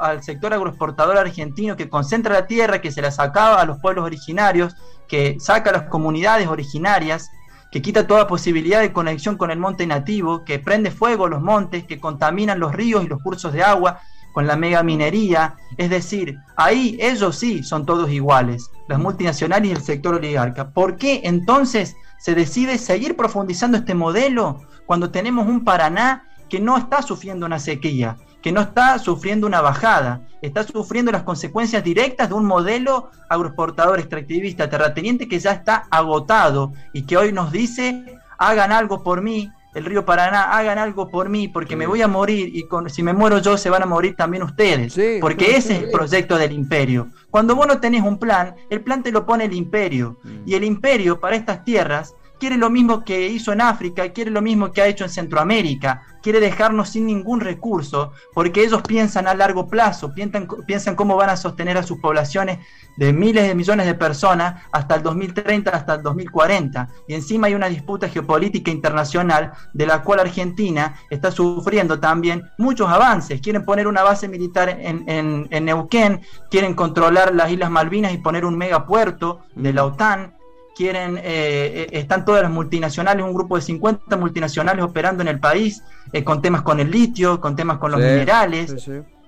al 0.00 0.22
sector 0.22 0.54
agroexportador 0.54 1.18
argentino 1.18 1.76
que 1.76 1.88
concentra 1.88 2.34
la 2.34 2.46
tierra, 2.46 2.80
que 2.80 2.92
se 2.92 3.02
la 3.02 3.10
sacaba 3.10 3.60
a 3.60 3.64
los 3.64 3.78
pueblos 3.78 4.04
originarios, 4.04 4.76
que 5.08 5.36
saca 5.40 5.70
a 5.70 5.72
las 5.74 5.82
comunidades 5.84 6.48
originarias, 6.48 7.30
que 7.70 7.82
quita 7.82 8.06
toda 8.06 8.26
posibilidad 8.26 8.80
de 8.80 8.92
conexión 8.92 9.36
con 9.36 9.50
el 9.50 9.58
monte 9.58 9.86
nativo, 9.86 10.44
que 10.44 10.58
prende 10.58 10.90
fuego 10.90 11.28
los 11.28 11.42
montes, 11.42 11.84
que 11.84 11.98
contaminan 11.98 12.60
los 12.60 12.72
ríos 12.72 13.04
y 13.04 13.08
los 13.08 13.20
cursos 13.22 13.52
de 13.52 13.64
agua 13.64 14.00
con 14.32 14.46
la 14.46 14.56
mega 14.56 14.82
minería. 14.82 15.56
Es 15.76 15.90
decir, 15.90 16.38
ahí 16.56 16.96
ellos 17.00 17.36
sí 17.36 17.62
son 17.62 17.84
todos 17.86 18.10
iguales, 18.10 18.70
las 18.88 18.98
multinacionales 18.98 19.70
y 19.70 19.72
el 19.72 19.82
sector 19.82 20.14
oligarca. 20.14 20.70
¿Por 20.70 20.96
qué 20.96 21.22
entonces 21.24 21.96
se 22.18 22.34
decide 22.34 22.78
seguir 22.78 23.16
profundizando 23.16 23.76
este 23.76 23.94
modelo 23.94 24.62
cuando 24.86 25.10
tenemos 25.10 25.46
un 25.46 25.64
Paraná 25.64 26.28
que 26.54 26.60
no 26.60 26.76
está 26.76 27.02
sufriendo 27.02 27.46
una 27.46 27.58
sequía, 27.58 28.16
que 28.40 28.52
no 28.52 28.60
está 28.60 28.96
sufriendo 29.00 29.44
una 29.44 29.60
bajada, 29.60 30.20
está 30.40 30.62
sufriendo 30.62 31.10
las 31.10 31.24
consecuencias 31.24 31.82
directas 31.82 32.28
de 32.28 32.36
un 32.36 32.44
modelo 32.44 33.10
agroexportador, 33.28 33.98
extractivista, 33.98 34.70
terrateniente 34.70 35.26
que 35.26 35.40
ya 35.40 35.50
está 35.50 35.88
agotado 35.90 36.72
y 36.92 37.06
que 37.06 37.16
hoy 37.16 37.32
nos 37.32 37.50
dice, 37.50 38.04
hagan 38.38 38.70
algo 38.70 39.02
por 39.02 39.20
mí, 39.20 39.50
el 39.74 39.84
río 39.84 40.04
Paraná, 40.04 40.56
hagan 40.56 40.78
algo 40.78 41.08
por 41.08 41.28
mí, 41.28 41.48
porque 41.48 41.74
me 41.74 41.88
voy 41.88 42.02
a 42.02 42.06
morir 42.06 42.54
y 42.54 42.68
con, 42.68 42.88
si 42.88 43.02
me 43.02 43.12
muero 43.12 43.38
yo 43.38 43.58
se 43.58 43.68
van 43.68 43.82
a 43.82 43.86
morir 43.86 44.14
también 44.14 44.44
ustedes, 44.44 44.94
porque 45.20 45.56
ese 45.56 45.74
es 45.74 45.82
el 45.82 45.90
proyecto 45.90 46.38
del 46.38 46.52
imperio. 46.52 47.08
Cuando 47.32 47.56
vos 47.56 47.66
no 47.66 47.80
tenés 47.80 48.02
un 48.02 48.16
plan, 48.16 48.54
el 48.70 48.80
plan 48.80 49.02
te 49.02 49.10
lo 49.10 49.26
pone 49.26 49.46
el 49.46 49.54
imperio, 49.54 50.20
mm. 50.22 50.42
y 50.46 50.54
el 50.54 50.62
imperio 50.62 51.18
para 51.18 51.34
estas 51.34 51.64
tierras 51.64 52.14
quiere 52.38 52.56
lo 52.56 52.70
mismo 52.70 53.04
que 53.04 53.28
hizo 53.28 53.52
en 53.52 53.60
África, 53.60 54.12
quiere 54.12 54.30
lo 54.30 54.42
mismo 54.42 54.72
que 54.72 54.82
ha 54.82 54.86
hecho 54.86 55.04
en 55.04 55.10
Centroamérica, 55.10 56.02
quiere 56.22 56.40
dejarnos 56.40 56.90
sin 56.90 57.06
ningún 57.06 57.40
recurso, 57.40 58.12
porque 58.32 58.62
ellos 58.62 58.82
piensan 58.82 59.26
a 59.26 59.34
largo 59.34 59.68
plazo, 59.68 60.14
piensan, 60.14 60.48
piensan 60.66 60.96
cómo 60.96 61.16
van 61.16 61.30
a 61.30 61.36
sostener 61.36 61.76
a 61.76 61.82
sus 61.82 61.98
poblaciones 61.98 62.58
de 62.96 63.12
miles 63.12 63.46
de 63.46 63.54
millones 63.54 63.86
de 63.86 63.94
personas 63.94 64.62
hasta 64.72 64.94
el 64.96 65.02
2030, 65.02 65.70
hasta 65.70 65.94
el 65.94 66.02
2040. 66.02 66.88
Y 67.08 67.14
encima 67.14 67.46
hay 67.48 67.54
una 67.54 67.68
disputa 67.68 68.08
geopolítica 68.08 68.70
internacional 68.70 69.52
de 69.72 69.86
la 69.86 70.02
cual 70.02 70.20
Argentina 70.20 70.96
está 71.10 71.30
sufriendo 71.30 72.00
también 72.00 72.42
muchos 72.58 72.88
avances. 72.88 73.40
Quieren 73.40 73.64
poner 73.64 73.86
una 73.86 74.02
base 74.02 74.28
militar 74.28 74.68
en, 74.68 75.04
en 75.06 75.64
Neuquén, 75.64 76.22
quieren 76.50 76.74
controlar 76.74 77.34
las 77.34 77.50
Islas 77.50 77.70
Malvinas 77.70 78.12
y 78.12 78.18
poner 78.18 78.44
un 78.44 78.56
megapuerto 78.56 79.40
de 79.54 79.72
la 79.72 79.84
OTAN 79.84 80.34
quieren, 80.74 81.18
eh, 81.18 81.22
eh, 81.24 81.88
están 81.92 82.24
todas 82.24 82.42
las 82.42 82.50
multinacionales, 82.50 83.24
un 83.24 83.34
grupo 83.34 83.56
de 83.56 83.62
50 83.62 84.16
multinacionales 84.16 84.84
operando 84.84 85.22
en 85.22 85.28
el 85.28 85.40
país, 85.40 85.82
eh, 86.12 86.24
con 86.24 86.42
temas 86.42 86.62
con 86.62 86.80
el 86.80 86.90
litio, 86.90 87.40
con 87.40 87.56
temas 87.56 87.78
con 87.78 87.92
los 87.92 88.00
minerales. 88.00 88.74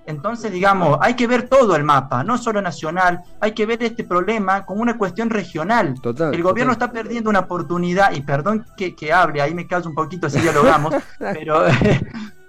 Entonces, 0.05 0.53
digamos, 0.53 0.97
hay 1.01 1.15
que 1.15 1.27
ver 1.27 1.49
todo 1.49 1.75
el 1.75 1.83
mapa, 1.83 2.23
no 2.23 2.37
solo 2.37 2.61
nacional, 2.61 3.23
hay 3.41 3.51
que 3.51 3.65
ver 3.65 3.83
este 3.83 4.05
problema 4.05 4.65
como 4.65 4.81
una 4.81 4.97
cuestión 4.97 5.29
regional. 5.29 5.95
el 6.03 6.43
gobierno 6.43 6.71
está 6.71 6.91
perdiendo 6.91 7.29
una 7.29 7.39
oportunidad, 7.39 8.13
y 8.13 8.21
perdón 8.21 8.65
que, 8.77 8.95
que 8.95 9.11
hable, 9.11 9.41
ahí 9.41 9.53
me 9.53 9.67
caso 9.67 9.89
un 9.89 9.95
poquito 9.95 10.29
si 10.29 10.39
dialogamos, 10.39 10.93
pero 11.19 11.65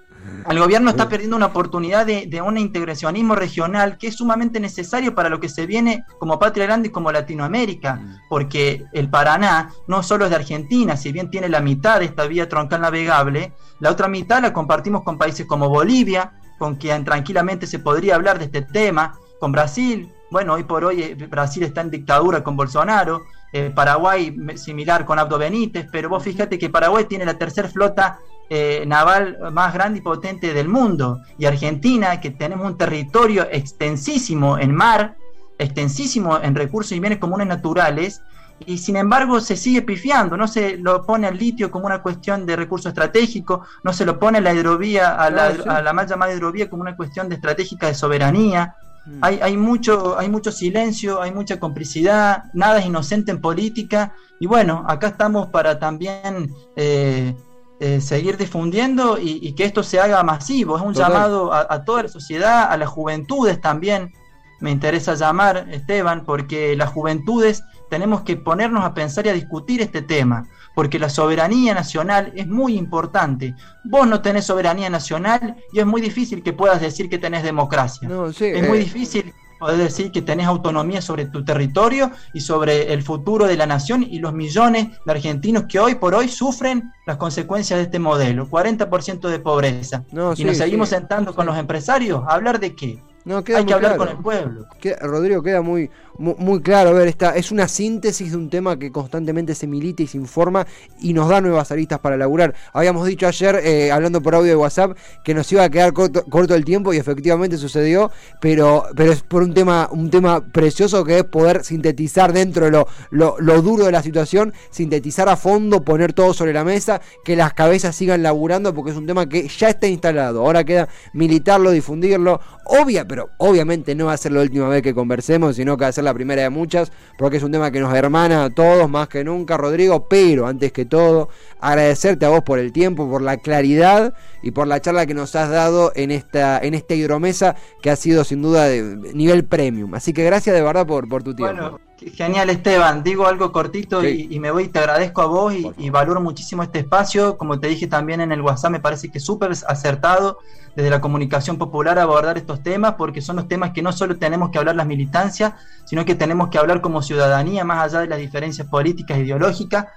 el 0.49 0.59
gobierno 0.59 0.89
está 0.89 1.09
perdiendo 1.09 1.35
una 1.35 1.47
oportunidad 1.47 2.05
de, 2.05 2.41
un 2.41 2.57
integracionismo 2.57 3.35
regional 3.35 3.97
que 3.97 4.07
es 4.07 4.15
sumamente 4.15 4.59
necesario 4.59 5.13
para 5.13 5.29
lo 5.29 5.39
que 5.39 5.49
se 5.49 5.65
viene 5.65 6.03
como 6.17 6.39
Patria 6.39 6.65
Grande 6.65 6.87
y 6.87 6.91
como 6.91 7.11
Latinoamérica, 7.11 7.95
mm. 7.95 8.15
porque 8.29 8.85
el 8.93 9.09
Paraná 9.09 9.71
no 9.87 10.03
solo 10.03 10.25
es 10.25 10.31
de 10.31 10.37
Argentina, 10.37 10.97
si 10.97 11.11
bien 11.11 11.29
tiene 11.29 11.49
la 11.49 11.59
mitad 11.59 11.99
de 11.99 12.05
esta 12.05 12.25
vía 12.25 12.49
troncal 12.49 12.81
navegable, 12.81 13.53
la 13.79 13.91
otra 13.91 14.07
mitad 14.07 14.41
la 14.41 14.53
compartimos 14.53 15.03
con 15.03 15.17
países 15.17 15.45
como 15.45 15.69
Bolivia, 15.69 16.33
con 16.57 16.75
quien 16.75 17.05
tranquilamente 17.05 17.67
se 17.67 17.79
podría 17.79 18.15
hablar 18.15 18.39
de 18.39 18.45
este 18.45 18.61
tema, 18.61 19.17
con 19.39 19.51
Brasil, 19.51 20.11
bueno, 20.31 20.53
hoy 20.53 20.63
por 20.63 20.85
hoy 20.85 21.01
eh, 21.01 21.15
Brasil 21.15 21.63
está 21.63 21.81
en 21.81 21.89
dictadura 21.89 22.43
con 22.43 22.55
Bolsonaro, 22.55 23.23
eh, 23.51 23.71
Paraguay 23.73 24.35
similar 24.55 25.05
con 25.05 25.17
Abdo 25.17 25.39
Benítez, 25.39 25.87
pero 25.91 26.09
vos 26.09 26.23
fíjate 26.23 26.59
que 26.59 26.69
Paraguay 26.69 27.05
tiene 27.05 27.25
la 27.25 27.37
tercera 27.37 27.67
flota 27.67 28.19
eh, 28.49 28.83
naval 28.87 29.37
más 29.51 29.73
grande 29.73 29.99
y 29.99 30.01
potente 30.01 30.53
del 30.53 30.67
mundo. 30.67 31.21
Y 31.37 31.45
Argentina, 31.45 32.19
que 32.19 32.31
tenemos 32.31 32.65
un 32.65 32.77
territorio 32.77 33.47
extensísimo 33.51 34.57
en 34.57 34.73
mar, 34.73 35.15
extensísimo 35.57 36.39
en 36.41 36.55
recursos 36.55 36.93
y 36.93 36.99
bienes 36.99 37.19
comunes 37.19 37.47
naturales, 37.47 38.21
y 38.65 38.77
sin 38.77 38.97
embargo 38.97 39.39
se 39.39 39.55
sigue 39.55 39.81
pifiando, 39.81 40.35
no 40.35 40.47
se 40.47 40.77
lo 40.77 41.05
pone 41.05 41.27
al 41.27 41.37
litio 41.37 41.71
como 41.71 41.85
una 41.85 42.01
cuestión 42.01 42.45
de 42.45 42.55
recurso 42.55 42.89
estratégico, 42.89 43.63
no 43.83 43.93
se 43.93 44.05
lo 44.05 44.19
pone 44.19 44.39
a 44.39 44.41
la 44.41 44.53
hidrovía, 44.53 45.15
a 45.15 45.29
la, 45.29 45.45
a 45.45 45.81
la 45.81 45.93
mal 45.93 46.07
llamada 46.07 46.33
hidrovía 46.33 46.69
como 46.69 46.81
una 46.81 46.95
cuestión 46.95 47.29
de 47.29 47.35
estratégica 47.35 47.87
de 47.87 47.95
soberanía. 47.95 48.75
Mm. 49.05 49.19
Hay, 49.21 49.39
hay, 49.41 49.57
mucho, 49.57 50.19
hay 50.19 50.29
mucho 50.29 50.51
silencio, 50.51 51.21
hay 51.21 51.31
mucha 51.31 51.59
complicidad, 51.59 52.45
nada 52.53 52.79
es 52.79 52.85
inocente 52.85 53.31
en 53.31 53.39
política, 53.39 54.13
y 54.41 54.47
bueno, 54.47 54.85
acá 54.87 55.07
estamos 55.07 55.47
para 55.47 55.79
también 55.79 56.53
eh, 56.75 57.33
eh, 57.81 58.01
seguir 58.01 58.35
difundiendo 58.35 59.17
y, 59.17 59.53
que 59.53 59.63
esto 59.63 59.83
se 59.83 59.99
haga 59.99 60.21
masivo. 60.23 60.75
Es 60.75 60.83
un 60.83 60.93
llamado 60.93 61.53
a, 61.53 61.85
toda 61.85 62.03
la 62.03 62.09
sociedad, 62.09 62.71
a 62.71 62.77
las 62.77 62.89
juventudes 62.89 63.61
también. 63.61 64.13
Me 64.59 64.71
interesa 64.71 65.15
llamar, 65.15 65.69
Esteban, 65.71 66.25
porque 66.25 66.75
las 66.75 66.89
juventudes 66.89 67.63
tenemos 67.89 68.21
que 68.21 68.35
ponernos 68.35 68.83
a 68.83 68.93
pensar 68.93 69.25
y 69.25 69.29
a 69.29 69.33
discutir 69.33 69.81
este 69.81 70.01
tema, 70.01 70.45
porque 70.75 70.99
la 70.99 71.09
soberanía 71.09 71.73
nacional 71.73 72.33
es 72.35 72.47
muy 72.47 72.77
importante. 72.77 73.55
Vos 73.85 74.05
no 74.05 74.21
tenés 74.21 74.45
soberanía 74.45 74.89
nacional 74.89 75.55
y 75.71 75.79
es 75.79 75.85
muy 75.85 76.01
difícil 76.01 76.43
que 76.43 76.51
puedas 76.51 76.81
decir 76.81 77.09
que 77.09 77.17
tenés 77.17 77.43
democracia. 77.43 78.09
es 78.09 78.41
muy 78.67 78.77
eh, 78.77 78.81
difícil 78.81 79.33
podés 79.59 79.77
decir 79.77 80.11
que 80.11 80.21
tenés 80.21 80.47
autonomía 80.47 81.01
sobre 81.01 81.25
tu 81.25 81.43
territorio 81.43 82.11
y 82.33 82.41
sobre 82.41 82.93
el 82.93 83.03
futuro 83.03 83.45
de 83.45 83.57
la 83.57 83.65
nación 83.65 84.03
y 84.03 84.19
los 84.19 84.33
millones 84.33 84.87
de 85.05 85.11
argentinos 85.11 85.65
que 85.67 85.79
hoy 85.79 85.95
por 85.95 86.15
hoy 86.15 86.29
sufren 86.29 86.91
las 87.05 87.17
consecuencias 87.17 87.77
de 87.77 87.83
este 87.83 87.99
modelo, 87.99 88.47
40% 88.47 89.27
de 89.27 89.39
pobreza. 89.39 90.05
y 90.11 90.43
nos 90.43 90.57
seguimos 90.57 90.89
sentando 90.89 91.35
con 91.35 91.45
los 91.45 91.57
empresarios 91.57 92.23
a 92.27 92.33
hablar 92.33 92.59
de 92.59 92.75
qué. 92.75 93.03
No, 93.29 93.37
Hay 93.37 93.43
que 93.43 93.73
hablar 93.75 93.95
con 93.95 94.09
el 94.09 94.17
pueblo. 94.17 94.65
Rodrigo, 95.01 95.43
queda 95.43 95.61
muy, 95.61 95.91
muy, 96.17 96.63
claro. 96.63 96.89
A 96.89 96.93
ver, 96.93 97.07
esta 97.07 97.35
es 97.35 97.51
una 97.51 97.67
síntesis 97.67 98.31
de 98.31 98.37
un 98.37 98.49
tema 98.49 98.79
que 98.79 98.91
constantemente 98.91 99.53
se 99.53 99.67
milita 99.67 100.01
y 100.01 100.07
se 100.07 100.17
informa 100.17 100.65
y 100.99 101.13
nos 101.13 101.29
da 101.29 101.39
nuevas 101.39 101.71
aristas 101.71 101.99
para 101.99 102.17
laburar. 102.17 102.55
Habíamos 102.73 103.05
dicho 103.05 103.27
ayer, 103.27 103.61
eh, 103.63 103.91
hablando 103.91 104.19
por 104.19 104.33
audio 104.33 104.49
de 104.49 104.55
WhatsApp, 104.55 104.97
que 105.23 105.35
nos 105.35 105.51
iba 105.51 105.63
a 105.63 105.69
quedar 105.69 105.93
corto, 105.93 106.55
el 106.55 106.65
tiempo 106.65 106.91
y 106.91 106.97
efectivamente 106.97 107.55
sucedió, 107.59 108.09
pero, 108.41 108.85
pero 108.95 109.11
es 109.11 109.21
por 109.21 109.43
un 109.43 109.53
tema, 109.53 109.89
un 109.91 110.09
tema 110.09 110.43
precioso 110.43 111.05
que 111.05 111.19
es 111.19 111.23
poder 111.23 111.63
sintetizar 111.63 112.33
dentro 112.33 112.65
de 112.65 112.71
lo, 112.71 112.87
lo, 113.11 113.61
duro 113.61 113.85
de 113.85 113.91
la 113.91 114.01
situación, 114.01 114.53
sintetizar 114.71 115.29
a 115.29 115.35
fondo, 115.35 115.83
poner 115.83 116.13
todo 116.13 116.33
sobre 116.33 116.51
la 116.51 116.63
mesa, 116.63 116.99
que 117.23 117.35
las 117.35 117.53
cabezas 117.53 117.95
sigan 117.95 118.23
laburando, 118.23 118.73
porque 118.73 118.89
es 118.89 118.97
un 118.97 119.05
tema 119.05 119.29
que 119.29 119.47
ya 119.47 119.69
está 119.69 119.85
instalado. 119.85 120.41
Ahora 120.41 120.63
queda 120.63 120.89
militarlo, 121.13 121.69
difundirlo. 121.69 122.41
Obvia, 122.65 123.07
pero 123.07 123.18
obviamente 123.37 123.95
no 123.95 124.05
va 124.05 124.13
a 124.13 124.17
ser 124.17 124.31
la 124.31 124.41
última 124.41 124.67
vez 124.67 124.81
que 124.81 124.93
conversemos, 124.93 125.55
sino 125.55 125.77
que 125.77 125.83
va 125.83 125.89
a 125.89 125.91
ser 125.91 126.03
la 126.03 126.13
primera 126.13 126.43
de 126.43 126.49
muchas, 126.49 126.91
porque 127.17 127.37
es 127.37 127.43
un 127.43 127.51
tema 127.51 127.71
que 127.71 127.79
nos 127.79 127.93
hermana 127.93 128.45
a 128.45 128.49
todos 128.49 128.89
más 128.89 129.07
que 129.07 129.23
nunca, 129.23 129.57
Rodrigo, 129.57 130.07
pero 130.07 130.47
antes 130.47 130.71
que 130.71 130.85
todo, 130.85 131.29
agradecerte 131.59 132.25
a 132.25 132.29
vos 132.29 132.41
por 132.43 132.59
el 132.59 132.71
tiempo, 132.71 133.09
por 133.09 133.21
la 133.21 133.37
claridad 133.37 134.13
y 134.41 134.51
por 134.51 134.67
la 134.67 134.81
charla 134.81 135.05
que 135.05 135.13
nos 135.13 135.35
has 135.35 135.49
dado 135.49 135.91
en 135.95 136.11
esta, 136.11 136.59
en 136.59 136.73
esta 136.73 136.95
hidromesa 136.95 137.55
que 137.81 137.89
ha 137.89 137.95
sido 137.95 138.23
sin 138.23 138.41
duda 138.41 138.67
de 138.67 138.83
nivel 139.13 139.45
premium. 139.45 139.93
Así 139.95 140.13
que 140.13 140.23
gracias 140.23 140.55
de 140.55 140.61
verdad 140.61 140.87
por, 140.87 141.07
por 141.07 141.23
tu 141.23 141.35
tiempo. 141.35 141.79
Genial, 142.15 142.49
Esteban. 142.49 143.03
Digo 143.03 143.27
algo 143.27 143.51
cortito 143.51 144.07
y, 144.07 144.39
me 144.39 144.51
voy, 144.51 144.69
te 144.69 144.79
agradezco 144.79 145.21
a 145.21 145.25
vos 145.25 145.53
y, 145.53 145.89
valoro 145.89 146.21
muchísimo 146.21 146.63
este 146.63 146.79
espacio. 146.79 147.37
Como 147.37 147.59
te 147.59 147.67
dije 147.67 147.87
también 147.87 148.21
en 148.21 148.31
el 148.31 148.41
WhatsApp, 148.41 148.71
me 148.71 148.79
parece 148.79 149.09
que 149.09 149.17
es 149.17 149.25
súper 149.25 149.51
acertado 149.67 150.39
desde 150.75 150.89
la 150.89 151.01
comunicación 151.01 151.57
popular 151.57 151.99
abordar 151.99 152.37
estos 152.37 152.63
temas, 152.63 152.95
porque 152.97 153.21
son 153.21 153.35
los 153.35 153.47
temas 153.47 153.71
que 153.71 153.81
no 153.81 153.91
solo 153.91 154.17
tenemos 154.17 154.49
que 154.49 154.59
hablar 154.59 154.75
las 154.75 154.87
militancias, 154.87 155.53
sino 155.85 156.05
que 156.05 156.15
tenemos 156.15 156.49
que 156.49 156.57
hablar 156.57 156.79
como 156.81 157.01
ciudadanía, 157.01 157.65
más 157.65 157.83
allá 157.83 158.01
de 158.01 158.07
las 158.07 158.19
diferencias 158.19 158.67
políticas 158.67 159.17
e 159.17 159.21
ideológicas, 159.21 159.87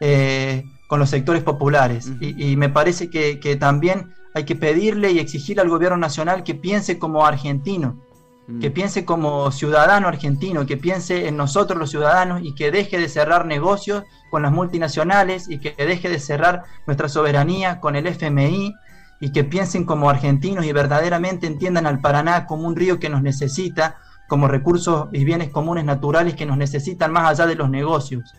eh, 0.00 0.64
con 0.86 0.98
los 0.98 1.10
sectores 1.10 1.42
populares. 1.42 2.10
y, 2.20 2.56
me 2.56 2.70
parece 2.70 3.10
que, 3.10 3.38
que 3.38 3.56
también 3.56 4.14
hay 4.34 4.44
que 4.44 4.56
pedirle 4.56 5.10
y 5.12 5.18
exigirle 5.18 5.62
al 5.62 5.68
gobierno 5.68 5.98
nacional 5.98 6.42
que 6.42 6.54
piense 6.54 6.98
como 6.98 7.26
argentino 7.26 8.09
que 8.60 8.70
mm. 8.70 8.72
piense 8.72 9.04
como 9.04 9.50
ciudadano 9.52 10.08
argentino, 10.08 10.66
que 10.66 10.76
piense 10.76 11.28
en 11.28 11.36
nosotros 11.36 11.78
los 11.78 11.90
ciudadanos 11.90 12.40
y 12.42 12.54
que 12.54 12.70
deje 12.70 12.98
de 12.98 13.08
cerrar 13.08 13.46
negocios 13.46 14.04
con 14.30 14.42
las 14.42 14.52
multinacionales 14.52 15.48
y 15.48 15.58
que 15.58 15.74
deje 15.76 16.08
de 16.08 16.18
cerrar 16.18 16.64
nuestra 16.86 17.08
soberanía 17.08 17.80
con 17.80 17.96
el 17.96 18.06
FMI 18.06 18.74
y 19.20 19.32
que 19.32 19.44
piensen 19.44 19.84
como 19.84 20.08
argentinos 20.08 20.64
y 20.64 20.72
verdaderamente 20.72 21.46
entiendan 21.46 21.86
al 21.86 22.00
Paraná 22.00 22.46
como 22.46 22.66
un 22.66 22.76
río 22.76 22.98
que 22.98 23.10
nos 23.10 23.22
necesita, 23.22 23.98
como 24.30 24.46
recursos 24.46 25.08
y 25.12 25.24
bienes 25.24 25.50
comunes 25.50 25.84
naturales 25.84 26.36
que 26.36 26.46
nos 26.46 26.56
necesitan 26.56 27.10
más 27.10 27.28
allá 27.28 27.48
de 27.48 27.56
los 27.56 27.68
negocios. 27.68 28.32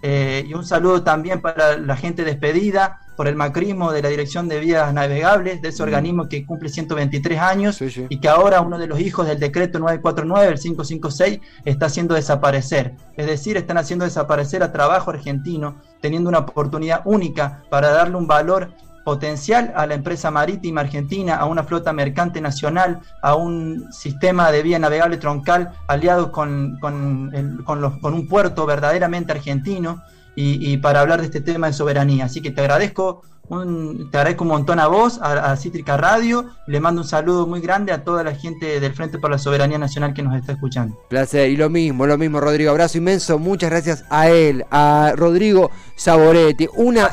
Eh, 0.00 0.42
y 0.48 0.54
un 0.54 0.64
saludo 0.64 1.02
también 1.02 1.42
para 1.42 1.76
la 1.76 1.98
gente 1.98 2.24
despedida 2.24 3.02
por 3.14 3.28
el 3.28 3.36
macrismo 3.36 3.92
de 3.92 4.00
la 4.00 4.08
Dirección 4.08 4.48
de 4.48 4.58
Vías 4.58 4.94
Navegables, 4.94 5.60
de 5.60 5.68
ese 5.68 5.82
organismo 5.82 6.30
que 6.30 6.46
cumple 6.46 6.70
123 6.70 7.38
años 7.38 7.78
y 8.08 8.20
que 8.20 8.28
ahora 8.28 8.62
uno 8.62 8.78
de 8.78 8.86
los 8.86 8.98
hijos 8.98 9.26
del 9.26 9.38
decreto 9.38 9.78
949, 9.78 10.54
el 10.54 10.58
556, 10.58 11.40
está 11.66 11.86
haciendo 11.86 12.14
desaparecer. 12.14 12.94
Es 13.14 13.26
decir, 13.26 13.58
están 13.58 13.76
haciendo 13.76 14.06
desaparecer 14.06 14.62
a 14.62 14.72
trabajo 14.72 15.10
argentino, 15.10 15.76
teniendo 16.00 16.30
una 16.30 16.38
oportunidad 16.38 17.02
única 17.04 17.64
para 17.68 17.90
darle 17.90 18.16
un 18.16 18.26
valor 18.26 18.72
potencial 19.04 19.72
a 19.76 19.86
la 19.86 19.94
empresa 19.94 20.30
marítima 20.30 20.80
argentina, 20.80 21.36
a 21.36 21.44
una 21.44 21.64
flota 21.64 21.92
mercante 21.92 22.40
nacional, 22.40 23.00
a 23.22 23.34
un 23.34 23.92
sistema 23.92 24.50
de 24.50 24.62
vía 24.62 24.78
navegable 24.78 25.18
troncal 25.18 25.72
aliado 25.86 26.32
con, 26.32 26.78
con, 26.80 27.62
con, 27.64 28.14
un 28.14 28.26
puerto 28.26 28.66
verdaderamente 28.66 29.32
argentino 29.32 30.02
y, 30.34 30.76
para 30.78 31.00
hablar 31.00 31.20
de 31.20 31.26
este 31.26 31.40
tema 31.40 31.68
de 31.68 31.74
soberanía. 31.74 32.24
Así 32.24 32.40
que 32.40 32.50
te 32.50 32.62
agradezco 32.62 33.22
te 33.48 34.16
agradezco 34.16 34.44
un 34.44 34.48
montón 34.48 34.78
a 34.78 34.86
vos, 34.86 35.18
a, 35.20 35.54
Cítrica 35.56 35.98
Radio, 35.98 36.46
le 36.66 36.80
mando 36.80 37.02
un 37.02 37.06
saludo 37.06 37.46
muy 37.46 37.60
grande 37.60 37.92
a 37.92 38.02
toda 38.02 38.24
la 38.24 38.34
gente 38.34 38.80
del 38.80 38.94
Frente 38.94 39.18
por 39.18 39.30
la 39.30 39.38
Soberanía 39.38 39.76
Nacional 39.76 40.14
que 40.14 40.22
nos 40.22 40.34
está 40.34 40.52
escuchando. 40.52 40.98
Placer, 41.08 41.50
y 41.50 41.56
lo 41.56 41.68
mismo, 41.68 42.06
lo 42.06 42.16
mismo, 42.16 42.40
Rodrigo. 42.40 42.70
Abrazo 42.70 42.96
inmenso, 42.96 43.38
muchas 43.38 43.68
gracias 43.68 44.04
a 44.08 44.30
él, 44.30 44.64
a 44.70 45.12
Rodrigo 45.14 45.70
Saboretti. 45.94 46.68
Una, 46.76 47.10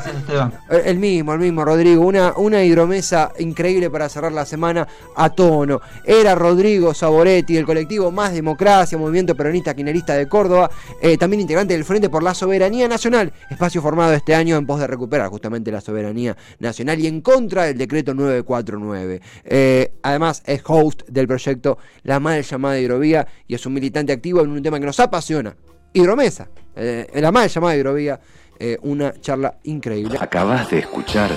eh, 0.70 0.82
El 0.86 0.98
mismo, 0.98 1.34
el 1.34 1.38
mismo, 1.38 1.64
Rodrigo. 1.64 2.02
Una, 2.02 2.32
una 2.36 2.64
hidromesa 2.64 3.32
increíble 3.38 3.90
para 3.90 4.08
cerrar 4.08 4.32
la 4.32 4.46
semana 4.46 4.88
a 5.14 5.28
tono. 5.30 5.82
Era 6.04 6.34
Rodrigo 6.34 6.94
Saboretti, 6.94 7.54
del 7.54 7.66
colectivo 7.66 8.10
Más 8.10 8.32
Democracia, 8.32 8.96
Movimiento 8.96 9.36
Peronista 9.36 9.74
Quinerista 9.74 10.14
de 10.14 10.26
Córdoba, 10.28 10.70
eh, 11.00 11.18
también 11.18 11.42
integrante 11.42 11.74
del 11.74 11.84
Frente 11.84 12.08
por 12.08 12.22
la 12.22 12.32
Soberanía 12.34 12.88
Nacional, 12.88 13.32
espacio 13.50 13.82
formado 13.82 14.12
este 14.14 14.34
año 14.34 14.56
en 14.56 14.66
pos 14.66 14.80
de 14.80 14.86
recuperar 14.86 15.28
justamente 15.28 15.70
la 15.70 15.80
soberanía 15.80 16.21
nacional 16.58 17.00
y 17.00 17.06
en 17.06 17.20
contra 17.20 17.64
del 17.64 17.78
decreto 17.78 18.14
949. 18.14 19.20
Eh, 19.44 19.92
además, 20.02 20.42
es 20.46 20.62
host 20.66 21.02
del 21.08 21.26
proyecto 21.26 21.78
La 22.02 22.20
Mal 22.20 22.42
Llamada 22.42 22.78
Hidrovía 22.78 23.26
y 23.46 23.54
es 23.54 23.66
un 23.66 23.74
militante 23.74 24.12
activo 24.12 24.40
en 24.42 24.50
un 24.50 24.62
tema 24.62 24.78
que 24.80 24.86
nos 24.86 25.00
apasiona. 25.00 25.56
Hidromesa, 25.94 26.48
la 26.74 27.30
mal 27.30 27.50
llamada 27.50 27.76
hidrovía 27.76 28.18
eh, 28.64 28.78
una 28.82 29.12
charla 29.20 29.58
increíble. 29.64 30.18
Acabas 30.20 30.70
de 30.70 30.78
escuchar 30.78 31.30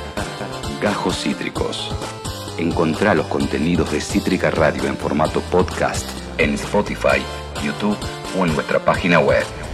Gajos 0.79 1.23
Cítricos. 1.23 1.89
Encontrá 2.59 3.15
los 3.15 3.25
contenidos 3.25 3.91
de 3.91 3.99
Cítrica 3.99 4.51
Radio 4.51 4.85
en 4.85 4.95
formato 4.95 5.41
podcast 5.51 6.07
en 6.37 6.53
Spotify, 6.53 7.21
YouTube 7.63 7.97
o 8.37 8.45
en 8.45 8.53
nuestra 8.53 8.77
página 8.77 9.19
web. 9.19 9.64